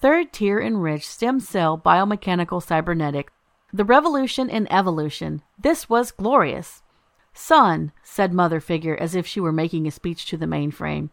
Third 0.01 0.33
tier 0.33 0.59
enriched 0.61 1.11
stem 1.11 1.41
cell 1.41 1.77
biomechanical 1.77 2.63
cybernetics. 2.63 3.34
The 3.75 3.85
revolution 3.85 4.49
in 4.49 4.71
evolution. 4.73 5.43
This 5.59 5.89
was 5.89 6.13
glorious. 6.13 6.85
Son, 7.33 7.91
said 8.05 8.33
mother 8.33 8.61
figure 8.61 8.97
as 8.97 9.17
if 9.17 9.27
she 9.27 9.41
were 9.41 9.51
making 9.51 9.89
a 9.89 9.91
speech 9.91 10.27
to 10.27 10.37
the 10.37 10.47
mainframe. 10.47 11.11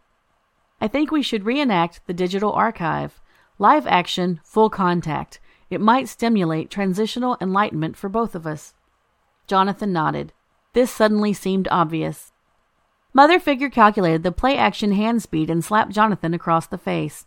I 0.80 0.88
think 0.88 1.10
we 1.10 1.24
should 1.24 1.44
reenact 1.44 2.06
the 2.06 2.14
digital 2.14 2.52
archive. 2.54 3.20
Live 3.58 3.88
action, 3.88 4.42
full 4.44 4.70
contact. 4.70 5.40
It 5.72 5.82
might 5.82 6.08
stimulate 6.08 6.70
transitional 6.70 7.36
enlightenment 7.42 7.98
for 7.98 8.10
both 8.10 8.36
of 8.36 8.46
us. 8.46 8.76
Jonathan 9.48 9.92
nodded. 9.92 10.32
This 10.74 10.92
suddenly 10.92 11.34
seemed 11.34 11.68
obvious. 11.72 12.32
Mother 13.12 13.40
figure 13.40 13.72
calculated 13.72 14.22
the 14.22 14.32
play 14.32 14.56
action 14.56 14.92
hand 14.92 15.24
speed 15.24 15.50
and 15.50 15.66
slapped 15.66 15.94
Jonathan 15.94 16.36
across 16.36 16.68
the 16.68 16.78
face. 16.78 17.26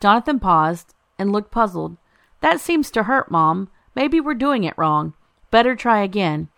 Jonathan 0.00 0.40
paused 0.40 0.94
and 1.18 1.32
looked 1.32 1.50
puzzled. 1.50 1.98
That 2.40 2.60
seems 2.60 2.90
to 2.92 3.02
hurt, 3.02 3.30
Mom. 3.30 3.68
Maybe 3.94 4.20
we're 4.20 4.34
doing 4.34 4.64
it 4.64 4.76
wrong. 4.76 5.14
Better 5.50 5.74
try 5.74 6.02
again. 6.02 6.48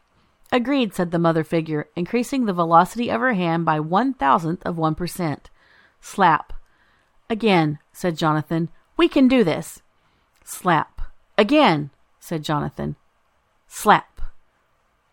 Agreed, 0.50 0.94
said 0.94 1.10
the 1.10 1.18
mother 1.18 1.44
figure, 1.44 1.88
increasing 1.96 2.44
the 2.44 2.52
velocity 2.52 3.10
of 3.10 3.20
her 3.20 3.32
hand 3.32 3.64
by 3.64 3.80
one 3.80 4.12
thousandth 4.12 4.62
of 4.66 4.76
one 4.76 4.94
percent. 4.94 5.48
Slap. 6.00 6.52
Again, 7.30 7.78
said 7.92 8.18
Jonathan. 8.18 8.68
We 8.96 9.08
can 9.08 9.28
do 9.28 9.44
this. 9.44 9.80
Slap. 10.44 11.00
Again, 11.38 11.90
said 12.20 12.44
Jonathan. 12.44 12.96
Slap. 13.66 14.20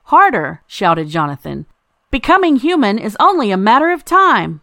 Harder, 0.03 0.61
shouted 0.67 1.07
Jonathan. 1.07 1.65
Becoming 2.11 2.57
human 2.57 2.97
is 2.99 3.15
only 3.19 3.51
a 3.51 3.57
matter 3.57 3.91
of 3.91 4.03
time. 4.03 4.61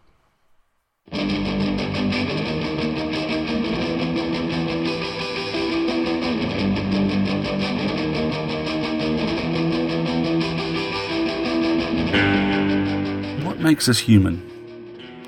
Makes 13.67 13.89
us 13.89 13.99
human? 13.99 14.41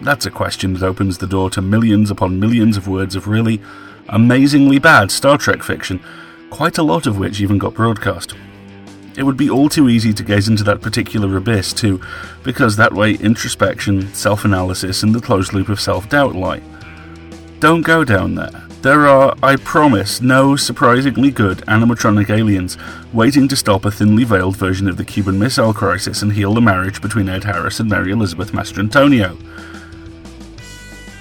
That's 0.02 0.26
a 0.26 0.32
question 0.32 0.74
that 0.74 0.82
opens 0.82 1.18
the 1.18 1.28
door 1.28 1.50
to 1.50 1.62
millions 1.62 2.10
upon 2.10 2.40
millions 2.40 2.78
of 2.78 2.88
words 2.88 3.14
of 3.14 3.28
really 3.28 3.62
amazingly 4.08 4.80
bad 4.80 5.12
Star 5.12 5.38
Trek 5.38 5.62
fiction, 5.62 6.00
quite 6.50 6.78
a 6.78 6.84
lot 6.84 7.06
of 7.06 7.18
which 7.18 7.42
even 7.42 7.58
got 7.58 7.74
broadcast. 7.74 8.34
It 9.18 9.24
would 9.24 9.36
be 9.36 9.50
all 9.50 9.68
too 9.68 9.90
easy 9.90 10.14
to 10.14 10.24
gaze 10.24 10.48
into 10.48 10.64
that 10.64 10.80
particular 10.80 11.36
abyss, 11.36 11.74
too, 11.74 12.00
because 12.44 12.78
that 12.78 12.94
way 12.94 13.16
introspection, 13.16 14.14
self 14.14 14.46
analysis, 14.46 15.04
and 15.04 15.14
the 15.14 15.20
closed 15.20 15.52
loop 15.52 15.68
of 15.68 15.82
self 15.82 16.08
doubt 16.08 16.34
lie. 16.34 16.62
Don't 17.60 17.82
go 17.82 18.06
down 18.06 18.36
there. 18.36 18.70
There 18.84 19.06
are, 19.06 19.36
I 19.44 19.58
promise, 19.58 20.22
no 20.22 20.56
surprisingly 20.56 21.30
good 21.30 21.58
animatronic 21.68 22.30
aliens 22.30 22.78
waiting 23.12 23.50
to 23.50 23.58
stop 23.58 23.84
a 23.84 23.92
thinly 23.92 24.24
veiled 24.24 24.56
version 24.56 24.88
of 24.88 24.96
the 24.96 25.04
Cuban 25.04 25.38
Missile 25.38 25.74
Crisis 25.74 26.22
and 26.22 26.32
heal 26.32 26.54
the 26.54 26.62
marriage 26.62 27.02
between 27.02 27.28
Ed 27.28 27.44
Harris 27.44 27.82
and 27.82 27.90
Mary 27.90 28.14
Elizabeth 28.14 28.54
Mastrantonio. 28.54 29.38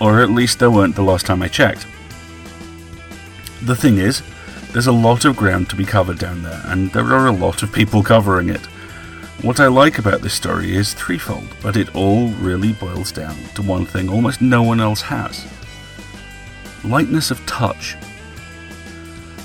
Or 0.01 0.23
at 0.23 0.31
least 0.31 0.61
there 0.61 0.71
weren't 0.71 0.95
the 0.95 1.03
last 1.03 1.27
time 1.27 1.43
I 1.43 1.49
checked. 1.49 1.89
The 3.65 3.75
thing 3.75 3.99
is, 3.99 4.23
there's 4.73 4.87
a 4.87 4.93
lot 4.93 5.25
of 5.25 5.37
ground 5.37 5.69
to 5.71 5.77
be 5.77 5.85
covered 5.85 6.21
down 6.21 6.45
there, 6.45 6.63
and 6.67 6.93
there 6.93 7.13
are 7.13 7.27
a 7.27 7.33
lot 7.33 7.65
of 7.65 7.73
people 7.73 8.05
covering 8.05 8.49
it. 8.49 8.65
What 9.43 9.59
I 9.59 9.67
like 9.67 9.99
about 9.99 10.21
this 10.21 10.35
story 10.35 10.77
is 10.77 10.95
threefold, 10.95 11.49
but 11.61 11.77
it 11.77 11.97
all 11.97 12.29
really 12.29 12.75
boils 12.75 13.11
down 13.11 13.35
to 13.57 13.63
one 13.63 13.87
thing 13.87 14.09
almost 14.09 14.41
no 14.41 14.63
one 14.63 14.79
else 14.79 15.01
has 15.03 15.45
lightness 16.85 17.31
of 17.31 17.45
touch. 17.47 17.97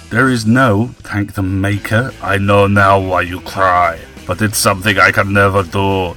There 0.10 0.30
is 0.30 0.46
no, 0.46 0.90
thank 1.00 1.34
the 1.34 1.42
Maker, 1.42 2.14
I 2.22 2.38
know 2.38 2.68
now 2.68 3.00
why 3.00 3.22
you 3.22 3.42
cry, 3.42 4.00
but 4.28 4.42
it's 4.42 4.58
something 4.58 5.00
I 5.00 5.12
can 5.12 5.34
never 5.34 5.64
do. 5.64 6.16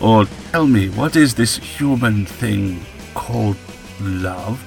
Or 0.00 0.26
tell 0.52 0.66
me, 0.66 0.88
what 0.90 1.16
is 1.16 1.34
this 1.34 1.56
human 1.56 2.24
thing 2.24 2.84
called 3.14 3.56
love? 4.00 4.62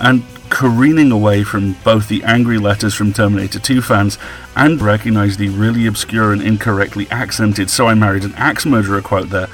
And 0.00 0.22
careening 0.48 1.10
away 1.10 1.42
from 1.42 1.72
both 1.84 2.08
the 2.08 2.22
angry 2.24 2.58
letters 2.58 2.94
from 2.94 3.12
Terminator 3.12 3.58
2 3.58 3.82
fans 3.82 4.18
and 4.56 4.80
recognize 4.80 5.36
the 5.36 5.48
really 5.48 5.86
obscure 5.86 6.32
and 6.32 6.42
incorrectly 6.42 7.08
accented 7.10 7.70
So 7.70 7.86
I 7.86 7.94
Married 7.94 8.24
an 8.24 8.34
Axe 8.34 8.66
Murderer 8.66 9.02
quote 9.02 9.30
there, 9.30 9.48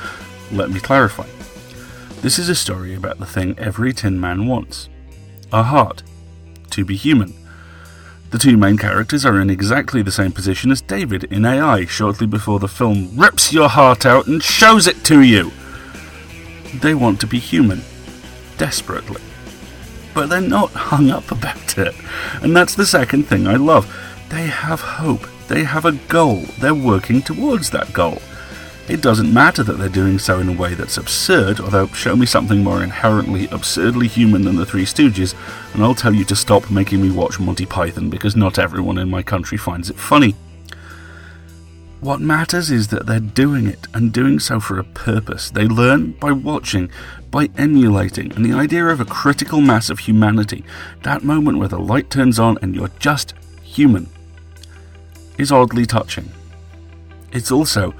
let 0.52 0.70
me 0.70 0.80
clarify. 0.80 1.26
This 2.20 2.38
is 2.38 2.48
a 2.48 2.54
story 2.54 2.94
about 2.94 3.18
the 3.18 3.26
thing 3.26 3.58
every 3.58 3.92
Tin 3.92 4.20
Man 4.20 4.46
wants 4.46 4.88
a 5.52 5.62
heart, 5.62 6.02
to 6.70 6.84
be 6.84 6.96
human. 6.96 7.34
The 8.30 8.38
two 8.38 8.56
main 8.56 8.76
characters 8.76 9.24
are 9.24 9.40
in 9.40 9.50
exactly 9.50 10.02
the 10.02 10.10
same 10.10 10.32
position 10.32 10.70
as 10.70 10.82
David 10.82 11.24
in 11.24 11.44
AI 11.44 11.86
shortly 11.86 12.26
before 12.26 12.58
the 12.58 12.68
film 12.68 13.10
rips 13.16 13.52
your 13.52 13.68
heart 13.68 14.04
out 14.04 14.26
and 14.26 14.42
shows 14.42 14.86
it 14.86 15.04
to 15.04 15.22
you. 15.22 15.52
They 16.80 16.94
want 16.94 17.20
to 17.20 17.26
be 17.26 17.38
human, 17.38 17.82
desperately. 18.58 19.22
But 20.12 20.28
they're 20.28 20.40
not 20.40 20.70
hung 20.74 21.10
up 21.10 21.30
about 21.30 21.78
it. 21.78 21.94
And 22.42 22.54
that's 22.54 22.74
the 22.74 22.86
second 22.86 23.24
thing 23.24 23.46
I 23.46 23.56
love. 23.56 23.86
They 24.28 24.46
have 24.46 24.80
hope, 24.80 25.26
they 25.48 25.62
have 25.62 25.84
a 25.84 25.92
goal, 25.92 26.42
they're 26.60 26.74
working 26.74 27.22
towards 27.22 27.70
that 27.70 27.92
goal. 27.92 28.20
It 28.88 29.00
doesn't 29.00 29.34
matter 29.34 29.64
that 29.64 29.78
they're 29.78 29.88
doing 29.88 30.20
so 30.20 30.38
in 30.38 30.48
a 30.48 30.52
way 30.52 30.74
that's 30.74 30.96
absurd, 30.96 31.58
although 31.58 31.88
show 31.88 32.14
me 32.14 32.24
something 32.24 32.62
more 32.62 32.84
inherently 32.84 33.48
absurdly 33.48 34.06
human 34.06 34.42
than 34.42 34.54
the 34.54 34.64
Three 34.64 34.84
Stooges, 34.84 35.34
and 35.74 35.82
I'll 35.82 35.94
tell 35.94 36.14
you 36.14 36.24
to 36.26 36.36
stop 36.36 36.70
making 36.70 37.02
me 37.02 37.10
watch 37.10 37.40
Monty 37.40 37.66
Python 37.66 38.10
because 38.10 38.36
not 38.36 38.60
everyone 38.60 38.98
in 38.98 39.10
my 39.10 39.24
country 39.24 39.58
finds 39.58 39.90
it 39.90 39.96
funny. 39.96 40.36
What 42.00 42.20
matters 42.20 42.70
is 42.70 42.88
that 42.88 43.06
they're 43.06 43.18
doing 43.18 43.66
it, 43.66 43.88
and 43.92 44.12
doing 44.12 44.38
so 44.38 44.60
for 44.60 44.78
a 44.78 44.84
purpose. 44.84 45.50
They 45.50 45.66
learn 45.66 46.12
by 46.12 46.30
watching, 46.30 46.88
by 47.32 47.48
emulating, 47.58 48.32
and 48.34 48.44
the 48.44 48.52
idea 48.52 48.86
of 48.86 49.00
a 49.00 49.04
critical 49.04 49.60
mass 49.60 49.90
of 49.90 49.98
humanity, 49.98 50.62
that 51.02 51.24
moment 51.24 51.58
where 51.58 51.66
the 51.66 51.80
light 51.80 52.08
turns 52.08 52.38
on 52.38 52.56
and 52.62 52.76
you're 52.76 52.92
just 53.00 53.34
human, 53.64 54.08
is 55.38 55.50
oddly 55.50 55.86
touching. 55.86 56.30
It's 57.32 57.50
also 57.50 57.92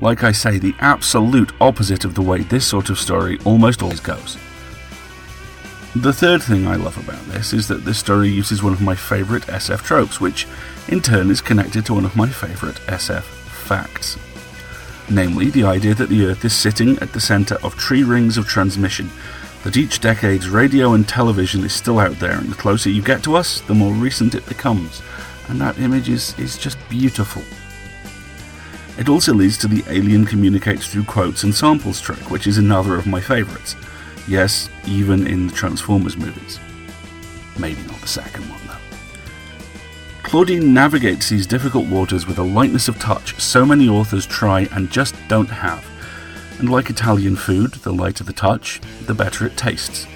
like 0.00 0.24
I 0.24 0.32
say, 0.32 0.58
the 0.58 0.74
absolute 0.80 1.52
opposite 1.60 2.04
of 2.04 2.14
the 2.14 2.22
way 2.22 2.42
this 2.42 2.66
sort 2.66 2.90
of 2.90 2.98
story 2.98 3.38
almost 3.44 3.82
always 3.82 4.00
goes. 4.00 4.38
The 5.94 6.12
third 6.12 6.42
thing 6.42 6.66
I 6.66 6.76
love 6.76 6.96
about 6.96 7.24
this 7.26 7.52
is 7.52 7.66
that 7.68 7.84
this 7.84 7.98
story 7.98 8.28
uses 8.28 8.62
one 8.62 8.72
of 8.72 8.80
my 8.80 8.94
favourite 8.94 9.42
SF 9.46 9.82
tropes, 9.82 10.20
which 10.20 10.46
in 10.88 11.00
turn 11.00 11.30
is 11.30 11.40
connected 11.40 11.84
to 11.86 11.94
one 11.94 12.04
of 12.04 12.16
my 12.16 12.28
favourite 12.28 12.76
SF 12.86 13.22
facts. 13.22 14.16
Namely, 15.10 15.50
the 15.50 15.64
idea 15.64 15.94
that 15.94 16.08
the 16.08 16.26
Earth 16.26 16.44
is 16.44 16.54
sitting 16.54 16.96
at 17.00 17.12
the 17.12 17.20
centre 17.20 17.58
of 17.64 17.76
tree 17.76 18.04
rings 18.04 18.38
of 18.38 18.46
transmission, 18.46 19.10
that 19.64 19.76
each 19.76 19.98
decade's 19.98 20.48
radio 20.48 20.94
and 20.94 21.08
television 21.08 21.64
is 21.64 21.72
still 21.72 21.98
out 21.98 22.18
there, 22.20 22.38
and 22.38 22.48
the 22.48 22.54
closer 22.54 22.88
you 22.88 23.02
get 23.02 23.24
to 23.24 23.34
us, 23.34 23.60
the 23.62 23.74
more 23.74 23.92
recent 23.92 24.36
it 24.36 24.46
becomes. 24.46 25.02
And 25.48 25.60
that 25.60 25.78
image 25.80 26.08
is, 26.08 26.38
is 26.38 26.56
just 26.56 26.78
beautiful. 26.88 27.42
It 29.00 29.08
also 29.08 29.32
leads 29.32 29.56
to 29.58 29.66
the 29.66 29.82
alien 29.90 30.26
communicates 30.26 30.86
through 30.86 31.04
quotes 31.04 31.42
and 31.42 31.54
samples 31.54 32.02
trick, 32.02 32.30
which 32.30 32.46
is 32.46 32.58
another 32.58 32.96
of 32.96 33.06
my 33.06 33.18
favourites. 33.18 33.74
Yes, 34.28 34.68
even 34.86 35.26
in 35.26 35.46
the 35.46 35.54
Transformers 35.54 36.18
movies. 36.18 36.60
Maybe 37.58 37.80
not 37.84 37.98
the 38.02 38.08
second 38.08 38.44
one, 38.50 38.60
though. 38.66 38.76
Claudine 40.22 40.74
navigates 40.74 41.30
these 41.30 41.46
difficult 41.46 41.88
waters 41.88 42.26
with 42.26 42.36
a 42.36 42.42
lightness 42.42 42.88
of 42.88 42.98
touch 42.98 43.40
so 43.40 43.64
many 43.64 43.88
authors 43.88 44.26
try 44.26 44.68
and 44.72 44.90
just 44.90 45.14
don't 45.28 45.48
have. 45.48 45.82
And 46.58 46.68
like 46.68 46.90
Italian 46.90 47.36
food, 47.36 47.72
the 47.72 47.94
lighter 47.94 48.22
the 48.22 48.34
touch, 48.34 48.82
the 49.06 49.14
better 49.14 49.46
it 49.46 49.56
tastes. 49.56 50.06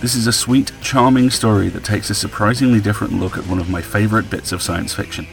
This 0.00 0.14
is 0.14 0.28
a 0.28 0.32
sweet, 0.32 0.70
charming 0.80 1.28
story 1.28 1.70
that 1.70 1.84
takes 1.84 2.08
a 2.08 2.14
surprisingly 2.14 2.80
different 2.80 3.14
look 3.14 3.36
at 3.36 3.48
one 3.48 3.58
of 3.58 3.68
my 3.68 3.82
favourite 3.82 4.30
bits 4.30 4.52
of 4.52 4.62
science 4.62 4.94
fiction. 4.94 5.26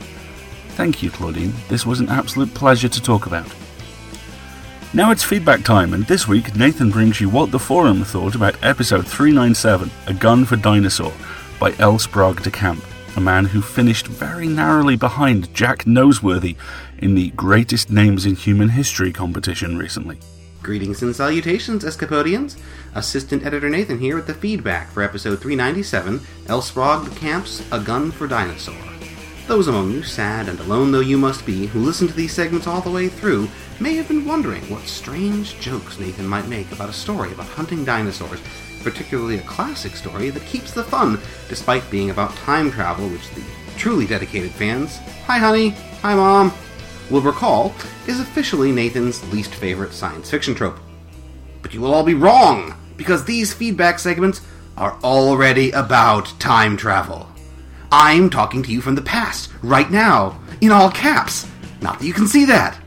Thank 0.79 1.03
you, 1.03 1.11
Claudine. 1.11 1.51
This 1.67 1.85
was 1.85 1.99
an 1.99 2.07
absolute 2.07 2.53
pleasure 2.53 2.87
to 2.87 3.01
talk 3.01 3.25
about. 3.25 3.53
Now 4.93 5.11
it's 5.11 5.25
feedback 5.25 5.65
time, 5.65 5.93
and 5.93 6.05
this 6.05 6.25
week 6.25 6.55
Nathan 6.55 6.89
brings 6.89 7.19
you 7.19 7.27
what 7.27 7.51
the 7.51 7.59
forum 7.59 8.05
thought 8.05 8.33
about 8.33 8.55
episode 8.63 9.05
397, 9.05 9.91
A 10.07 10.13
Gun 10.13 10.45
for 10.45 10.55
Dinosaur, 10.55 11.11
by 11.59 11.73
L. 11.79 11.99
Sprague 11.99 12.41
de 12.43 12.49
Camp, 12.49 12.81
a 13.17 13.19
man 13.19 13.43
who 13.43 13.61
finished 13.61 14.07
very 14.07 14.47
narrowly 14.47 14.95
behind 14.95 15.53
Jack 15.53 15.83
Noseworthy 15.83 16.55
in 16.99 17.13
the 17.13 17.31
Greatest 17.31 17.89
Names 17.89 18.25
in 18.25 18.35
Human 18.35 18.69
History 18.69 19.11
competition 19.11 19.77
recently. 19.77 20.17
Greetings 20.63 21.03
and 21.03 21.13
salutations, 21.13 21.83
Escapodians! 21.83 22.55
Assistant 22.95 23.45
Editor 23.45 23.69
Nathan 23.69 23.99
here 23.99 24.15
with 24.15 24.27
the 24.27 24.33
feedback 24.33 24.89
for 24.91 25.03
episode 25.03 25.41
397, 25.41 26.21
L. 26.47 26.61
Sprague 26.61 27.03
de 27.03 27.19
Camp's 27.19 27.69
A 27.73 27.81
Gun 27.81 28.11
for 28.11 28.27
Dinosaur. 28.27 28.98
Those 29.49 29.67
among 29.67 29.89
you, 29.89 30.03
sad 30.03 30.47
and 30.47 30.59
alone 30.59 30.91
though 30.91 30.99
you 30.99 31.17
must 31.17 31.43
be, 31.43 31.65
who 31.65 31.79
listen 31.79 32.07
to 32.07 32.13
these 32.13 32.31
segments 32.31 32.67
all 32.67 32.81
the 32.81 32.91
way 32.91 33.09
through, 33.09 33.49
may 33.79 33.95
have 33.95 34.07
been 34.07 34.23
wondering 34.23 34.61
what 34.69 34.83
strange 34.83 35.59
jokes 35.59 35.97
Nathan 35.97 36.27
might 36.27 36.47
make 36.47 36.71
about 36.71 36.89
a 36.89 36.93
story 36.93 37.31
about 37.31 37.47
hunting 37.47 37.83
dinosaurs, 37.83 38.39
particularly 38.83 39.39
a 39.39 39.41
classic 39.41 39.95
story 39.95 40.29
that 40.29 40.45
keeps 40.45 40.71
the 40.71 40.83
fun, 40.83 41.19
despite 41.47 41.89
being 41.89 42.11
about 42.11 42.35
time 42.35 42.69
travel, 42.69 43.09
which 43.09 43.27
the 43.31 43.41
truly 43.75 44.05
dedicated 44.05 44.51
fans, 44.51 44.97
hi 45.25 45.39
honey, 45.39 45.69
hi 46.03 46.13
mom, 46.13 46.53
will 47.09 47.21
recall 47.21 47.73
is 48.05 48.19
officially 48.19 48.71
Nathan's 48.71 49.27
least 49.33 49.55
favorite 49.55 49.93
science 49.93 50.29
fiction 50.29 50.53
trope. 50.53 50.77
But 51.63 51.73
you 51.73 51.81
will 51.81 51.95
all 51.95 52.03
be 52.03 52.13
wrong, 52.13 52.75
because 52.97 53.25
these 53.25 53.51
feedback 53.51 53.97
segments 53.97 54.41
are 54.77 54.99
already 55.03 55.71
about 55.71 56.39
time 56.39 56.77
travel. 56.77 57.27
I'm 57.91 58.29
talking 58.29 58.61
to 58.63 58.71
you 58.71 58.81
from 58.81 58.93
the 58.93 59.01
past, 59.01 59.51
right 59.63 59.89
now, 59.89 60.39
in 60.61 60.71
all 60.71 60.91
caps. 60.91 61.47
Not 61.81 61.99
that 61.99 62.05
you 62.05 62.13
can 62.13 62.27
see 62.27 62.45
that. 62.45 62.79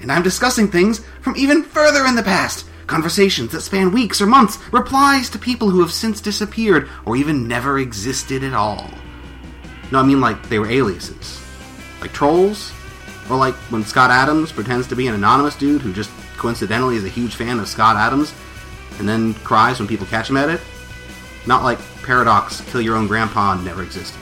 And 0.00 0.10
I'm 0.10 0.22
discussing 0.22 0.68
things 0.68 1.04
from 1.20 1.36
even 1.36 1.62
further 1.62 2.06
in 2.06 2.16
the 2.16 2.22
past. 2.22 2.66
Conversations 2.88 3.52
that 3.52 3.60
span 3.60 3.92
weeks 3.92 4.20
or 4.20 4.26
months, 4.26 4.58
replies 4.72 5.30
to 5.30 5.38
people 5.38 5.70
who 5.70 5.80
have 5.80 5.92
since 5.92 6.20
disappeared 6.20 6.88
or 7.04 7.16
even 7.16 7.46
never 7.46 7.78
existed 7.78 8.42
at 8.42 8.52
all. 8.52 8.90
No, 9.92 10.00
I 10.00 10.02
mean 10.02 10.20
like 10.20 10.48
they 10.48 10.58
were 10.58 10.70
aliases. 10.70 11.40
Like 12.00 12.12
trolls? 12.12 12.72
Or 13.28 13.36
like 13.36 13.54
when 13.70 13.84
Scott 13.84 14.10
Adams 14.10 14.50
pretends 14.50 14.88
to 14.88 14.96
be 14.96 15.06
an 15.06 15.14
anonymous 15.14 15.54
dude 15.54 15.82
who 15.82 15.92
just 15.92 16.10
coincidentally 16.36 16.96
is 16.96 17.04
a 17.04 17.08
huge 17.08 17.36
fan 17.36 17.60
of 17.60 17.68
Scott 17.68 17.94
Adams 17.94 18.34
and 18.98 19.08
then 19.08 19.34
cries 19.34 19.78
when 19.78 19.86
people 19.86 20.06
catch 20.06 20.28
him 20.28 20.36
at 20.36 20.48
it? 20.48 20.60
Not 21.46 21.62
like 21.62 21.78
Paradox, 22.02 22.60
Kill 22.72 22.80
Your 22.80 22.96
Own 22.96 23.06
Grandpa 23.06 23.54
never 23.54 23.84
existed. 23.84 24.18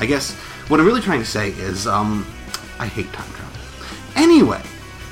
I 0.00 0.06
guess 0.06 0.32
what 0.68 0.80
I'm 0.80 0.86
really 0.86 1.02
trying 1.02 1.20
to 1.20 1.26
say 1.26 1.50
is, 1.50 1.86
um, 1.86 2.26
I 2.78 2.86
hate 2.86 3.12
time 3.12 3.30
travel. 3.32 3.60
Anyway, 4.16 4.62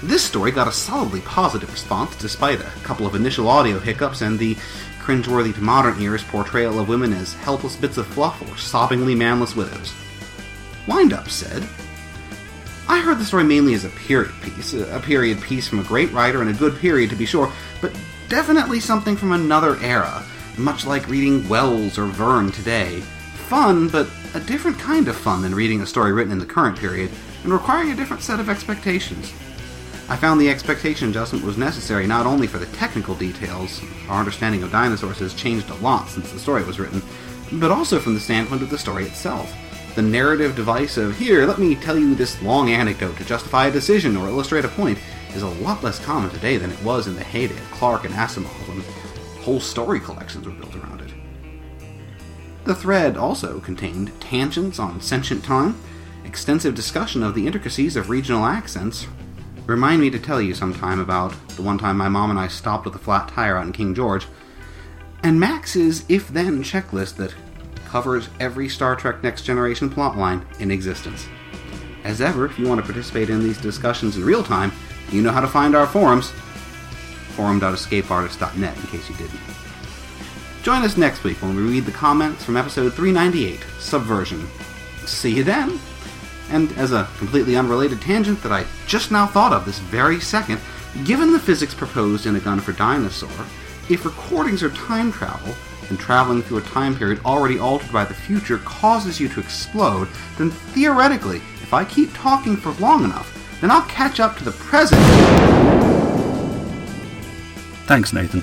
this 0.03 0.25
story 0.25 0.51
got 0.51 0.67
a 0.67 0.73
solidly 0.73 1.21
positive 1.21 1.71
response 1.71 2.17
despite 2.17 2.61
a 2.61 2.73
couple 2.83 3.07
of 3.07 3.15
initial 3.15 3.49
audio 3.49 3.79
hiccups 3.79 4.23
and 4.23 4.39
the 4.39 4.55
cringeworthy 4.99 5.55
to 5.55 5.61
modern 5.61 6.01
ears 6.01 6.25
portrayal 6.25 6.79
of 6.79 6.89
women 6.89 7.13
as 7.13 7.35
helpless 7.35 7.77
bits 7.77 7.99
of 7.99 8.07
fluff 8.07 8.41
or 8.41 8.55
sobbingly 8.57 9.15
manless 9.15 9.55
widows. 9.55 9.93
Windup 10.87 11.29
said, 11.29 11.63
I 12.89 13.01
heard 13.01 13.19
the 13.19 13.25
story 13.27 13.45
mainly 13.45 13.75
as 13.75 13.85
a 13.85 13.91
period 13.91 14.33
piece, 14.41 14.73
a 14.73 15.01
period 15.01 15.43
piece 15.43 15.69
from 15.69 15.81
a 15.81 15.85
great 15.85 16.11
writer 16.13 16.41
and 16.41 16.49
a 16.49 16.55
good 16.55 16.79
period 16.79 17.11
to 17.11 17.17
be 17.17 17.27
sure, 17.27 17.53
but 17.83 17.93
definitely 18.31 18.81
something 18.81 19.17
from 19.17 19.33
another 19.33 19.77
era, 19.83 20.25
much 20.57 20.87
like 20.87 21.09
reading 21.09 21.47
Wells 21.47 21.99
or 21.99 22.07
Verne 22.07 22.51
today. 22.51 23.03
Fun, 23.49 23.89
but 23.89 24.07
a 24.35 24.41
different 24.41 24.79
kind 24.79 25.09
of 25.09 25.17
fun 25.17 25.41
than 25.41 25.55
reading 25.55 25.81
a 25.81 25.87
story 25.87 26.13
written 26.13 26.33
in 26.33 26.39
the 26.39 26.45
current 26.45 26.79
period, 26.79 27.11
and 27.43 27.51
requiring 27.51 27.91
a 27.91 27.97
different 27.97 28.23
set 28.23 28.41
of 28.41 28.51
expectations. 28.51 29.33
I 30.11 30.17
found 30.17 30.39
the 30.39 30.51
expectation 30.51 31.09
adjustment 31.09 31.47
was 31.47 31.57
necessary 31.57 32.07
not 32.07 32.27
only 32.27 32.47
for 32.47 32.59
the 32.59 32.67
technical 32.77 33.15
details, 33.15 33.81
our 34.11 34.19
understanding 34.19 34.63
of 34.63 34.71
dinosaurs 34.71 35.21
has 35.21 35.33
changed 35.33 35.71
a 35.71 35.75
lot 35.77 36.11
since 36.11 36.31
the 36.31 36.39
story 36.39 36.63
was 36.63 36.79
written, 36.79 37.01
but 37.53 37.71
also 37.71 37.99
from 37.99 38.13
the 38.13 38.21
standpoint 38.21 38.61
of 38.61 38.69
the 38.69 38.77
story 38.77 39.07
itself. 39.07 39.51
The 39.95 40.03
narrative 40.03 40.55
device 40.55 40.99
of, 40.99 41.17
here, 41.17 41.47
let 41.47 41.59
me 41.59 41.75
tell 41.75 41.99
you 41.99 42.15
this 42.15 42.43
long 42.43 42.69
anecdote 42.69 43.17
to 43.17 43.25
justify 43.25 43.69
a 43.69 43.73
decision 43.73 44.15
or 44.15 44.29
illustrate 44.29 44.67
a 44.67 44.69
point, 44.69 44.99
is 45.35 45.41
a 45.41 45.49
lot 45.49 45.83
less 45.83 46.05
common 46.05 46.29
today 46.29 46.59
than 46.59 46.71
it 46.71 46.83
was 46.83 47.07
in 47.07 47.15
the 47.15 47.25
heyday 47.25 47.57
of 47.57 47.71
Clarke 47.71 48.05
and 48.05 48.13
Asimov 48.13 48.69
when 48.69 48.83
whole 49.43 49.59
story 49.59 50.01
collections 50.01 50.45
were 50.45 50.53
built 50.53 50.77
around. 50.77 50.98
The 52.69 52.75
thread 52.75 53.17
also 53.17 53.61
contained 53.61 54.13
tangents 54.21 54.79
on 54.79 55.01
sentient 55.01 55.43
time, 55.43 55.81
extensive 56.27 56.75
discussion 56.75 57.23
of 57.23 57.35
the 57.35 57.47
intricacies 57.47 57.97
of 57.97 58.11
regional 58.11 58.45
accents. 58.45 59.07
Remind 59.65 60.03
me 60.03 60.11
to 60.11 60.19
tell 60.19 60.39
you 60.39 60.53
sometime 60.53 61.01
about 61.01 61.35
the 61.57 61.63
one 61.63 61.79
time 61.79 61.97
my 61.97 62.11
mom 62.11 62.29
and 62.29 62.39
I 62.39 62.49
stopped 62.49 62.85
with 62.85 62.95
a 62.95 62.99
flat 62.99 63.29
tire 63.29 63.57
out 63.57 63.65
in 63.65 63.73
King 63.73 63.95
George. 63.95 64.27
And 65.23 65.41
Max's 65.41 66.05
if 66.11 66.29
then 66.29 66.63
checklist 66.63 67.17
that 67.17 67.35
covers 67.87 68.29
every 68.39 68.69
Star 68.69 68.95
Trek 68.97 69.23
Next 69.23 69.45
Generation 69.45 69.89
plotline 69.89 70.45
in 70.61 70.71
existence. 70.71 71.27
As 72.05 72.21
ever, 72.21 72.45
if 72.45 72.59
you 72.59 72.69
want 72.69 72.83
to 72.83 72.87
participate 72.87 73.31
in 73.31 73.43
these 73.43 73.59
discussions 73.59 74.19
in 74.19 74.27
real 74.27 74.45
time, 74.45 74.73
you 75.11 75.23
know 75.23 75.33
how 75.33 75.41
to 75.41 75.49
find 75.49 75.75
our 75.75 75.87
forums 75.87 76.33
forum.escapeartist.net 77.31 78.77
in 78.77 78.83
case 78.89 79.09
you 79.09 79.17
didn't. 79.17 79.58
Join 80.63 80.83
us 80.83 80.97
next 80.97 81.25
week 81.25 81.41
when 81.41 81.55
we 81.55 81.63
read 81.63 81.87
the 81.87 81.93
comments 81.93 82.45
from 82.45 82.57
episode 82.57 82.93
398 82.93 83.65
Subversion. 83.79 84.47
See 85.07 85.35
you 85.37 85.45
then! 85.45 85.79
And 86.51 86.73
as 86.73 86.93
a 86.93 87.09
completely 87.19 87.57
unrelated 87.57 88.01
tangent 88.01 88.43
that 88.43 88.53
I 88.53 88.67
just 88.87 89.11
now 89.11 89.27
thought 89.27 89.53
of 89.53 89.65
this 89.65 89.79
very 89.79 90.21
second, 90.21 90.61
given 91.05 91.33
the 91.33 91.39
physics 91.39 91.75
proposed 91.75 92.27
in 92.27 92.37
A 92.37 92.41
Gun 92.41 92.61
for 92.61 92.73
Dinosaur, 92.73 93.31
if 93.89 94.05
recordings 94.05 94.63
are 94.63 94.71
time 94.71 95.13
travel, 95.13 95.55
and 95.89 95.99
traveling 95.99 96.43
through 96.43 96.59
a 96.59 96.63
time 96.63 96.95
period 96.95 97.21
already 97.25 97.59
altered 97.59 97.93
by 97.93 98.05
the 98.05 98.13
future 98.13 98.59
causes 98.59 99.19
you 99.19 99.29
to 99.29 99.41
explode, 99.41 100.09
then 100.37 100.51
theoretically, 100.51 101.39
if 101.63 101.73
I 101.73 101.85
keep 101.85 102.13
talking 102.13 102.57
for 102.57 102.73
long 102.73 103.05
enough, 103.05 103.35
then 103.61 103.71
I'll 103.71 103.83
catch 103.83 104.21
up 104.21 104.37
to 104.39 104.45
the 104.45 104.53
present. 104.53 105.01
Thanks, 107.87 108.13
Nathan. 108.13 108.43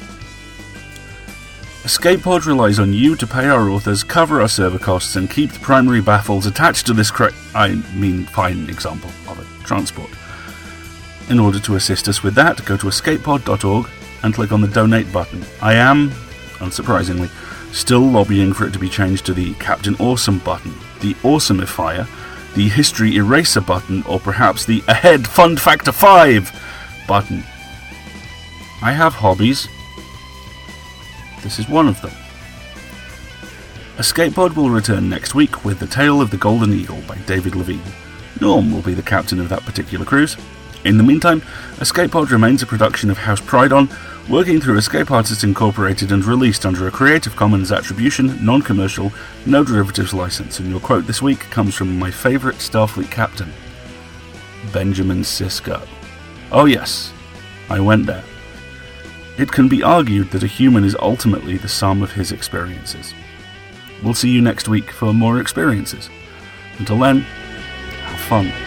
Escape 1.86 2.24
Pod 2.24 2.48
relies 2.48 2.80
on 2.80 2.94
you 2.94 3.16
to 3.16 3.28
pay 3.28 3.48
our 3.48 3.70
authors, 3.70 4.04
cover 4.04 4.42
our 4.42 4.48
server 4.48 4.80
costs, 4.80 5.16
and 5.16 5.30
keep 5.30 5.52
the 5.52 5.60
primary 5.60 6.02
baffles 6.02 6.48
attached 6.48 6.88
to 6.88 6.94
this 6.94 7.12
cra- 7.12 7.32
I 7.54 7.76
mean, 7.94 8.26
fine 8.26 8.68
example 8.70 9.12
of 9.30 9.38
a 9.38 9.64
transport. 9.64 10.10
In 11.30 11.40
order 11.40 11.60
to 11.60 11.76
assist 11.76 12.08
us 12.08 12.24
with 12.24 12.34
that, 12.36 12.66
go 12.66 12.76
to 12.76 12.88
escapepod.org 12.88 13.88
and 14.24 14.34
click 14.34 14.52
on 14.52 14.62
the 14.62 14.68
donate 14.68 15.14
button. 15.14 15.46
I 15.62 15.76
am, 15.76 16.10
unsurprisingly, 16.58 17.30
still 17.72 18.02
lobbying 18.02 18.54
for 18.54 18.66
it 18.66 18.74
to 18.74 18.80
be 18.80 18.90
changed 18.90 19.28
to 19.28 19.34
the 19.34 19.54
Captain 19.56 19.96
Awesome 20.00 20.40
button, 20.40 20.74
the 21.02 21.14
Awesomeifier, 21.22 22.08
the 22.56 22.68
History 22.68 23.16
Eraser 23.16 23.62
button, 23.62 24.02
or 24.08 24.20
perhaps 24.20 24.66
the 24.66 24.84
Ahead 24.88 25.28
Fund 25.28 25.62
Factor 25.62 25.92
5 25.92 26.52
button. 27.08 27.44
I 28.82 28.92
have 28.92 29.14
hobbies. 29.14 29.68
This 31.46 31.60
is 31.60 31.70
one 31.70 31.88
of 31.88 32.02
them. 32.02 32.12
Escape 34.00 34.34
Pod 34.34 34.54
will 34.54 34.72
return 34.72 35.08
next 35.08 35.36
week 35.36 35.64
with 35.64 35.78
The 35.78 35.86
Tale 35.86 36.20
of 36.20 36.32
the 36.32 36.38
Golden 36.38 36.74
Eagle 36.74 37.02
by 37.08 37.18
David 37.28 37.56
Levine. 37.56 37.84
Norm 38.42 38.74
will 38.74 38.82
be 38.82 38.96
the 38.96 39.04
captain 39.04 39.40
of 39.40 39.48
that 39.50 39.62
particular 39.62 40.06
cruise. 40.06 40.38
In 40.86 40.98
the 40.98 41.04
meantime, 41.04 41.44
Escape 41.80 42.10
Pod 42.10 42.32
remains 42.32 42.64
a 42.64 42.66
production 42.66 43.12
of 43.12 43.20
House 43.20 43.42
Pride 43.42 43.72
On, 43.72 43.88
working 44.28 44.60
through 44.60 44.80
Escape 44.80 45.12
Artists 45.12 45.44
Incorporated 45.44 46.12
and 46.12 46.26
released 46.26 46.66
under 46.66 46.88
a 46.88 46.92
Creative 46.92 47.36
Commons 47.36 47.72
Attribution, 47.72 48.44
Non 48.44 48.64
Commercial, 48.64 49.14
No 49.46 49.64
Derivatives 49.64 50.16
license. 50.16 50.60
And 50.60 50.72
your 50.72 50.80
quote 50.80 51.06
this 51.06 51.22
week 51.22 51.42
comes 51.52 51.76
from 51.76 52.00
my 52.00 52.10
favourite 52.10 52.58
Starfleet 52.58 53.12
captain, 53.12 53.54
Benjamin 54.74 55.22
Sisko. 55.22 55.88
Oh, 56.52 56.66
yes, 56.66 57.14
I 57.70 57.80
went 57.80 58.08
there. 58.08 58.24
It 59.38 59.52
can 59.52 59.68
be 59.68 59.84
argued 59.84 60.32
that 60.32 60.44
a 60.44 60.48
human 60.48 60.86
is 60.86 60.96
ultimately 61.00 61.58
the 61.58 61.68
sum 61.68 62.02
of 62.02 62.14
his 62.14 62.32
experiences. 62.32 63.14
We'll 64.02 64.14
see 64.14 64.30
you 64.30 64.42
next 64.42 64.68
week 64.68 64.92
for 64.92 65.14
more 65.14 65.40
experiences. 65.40 66.10
Until 66.80 67.00
then, 67.00 67.22
have 67.22 68.20
fun. 68.20 68.65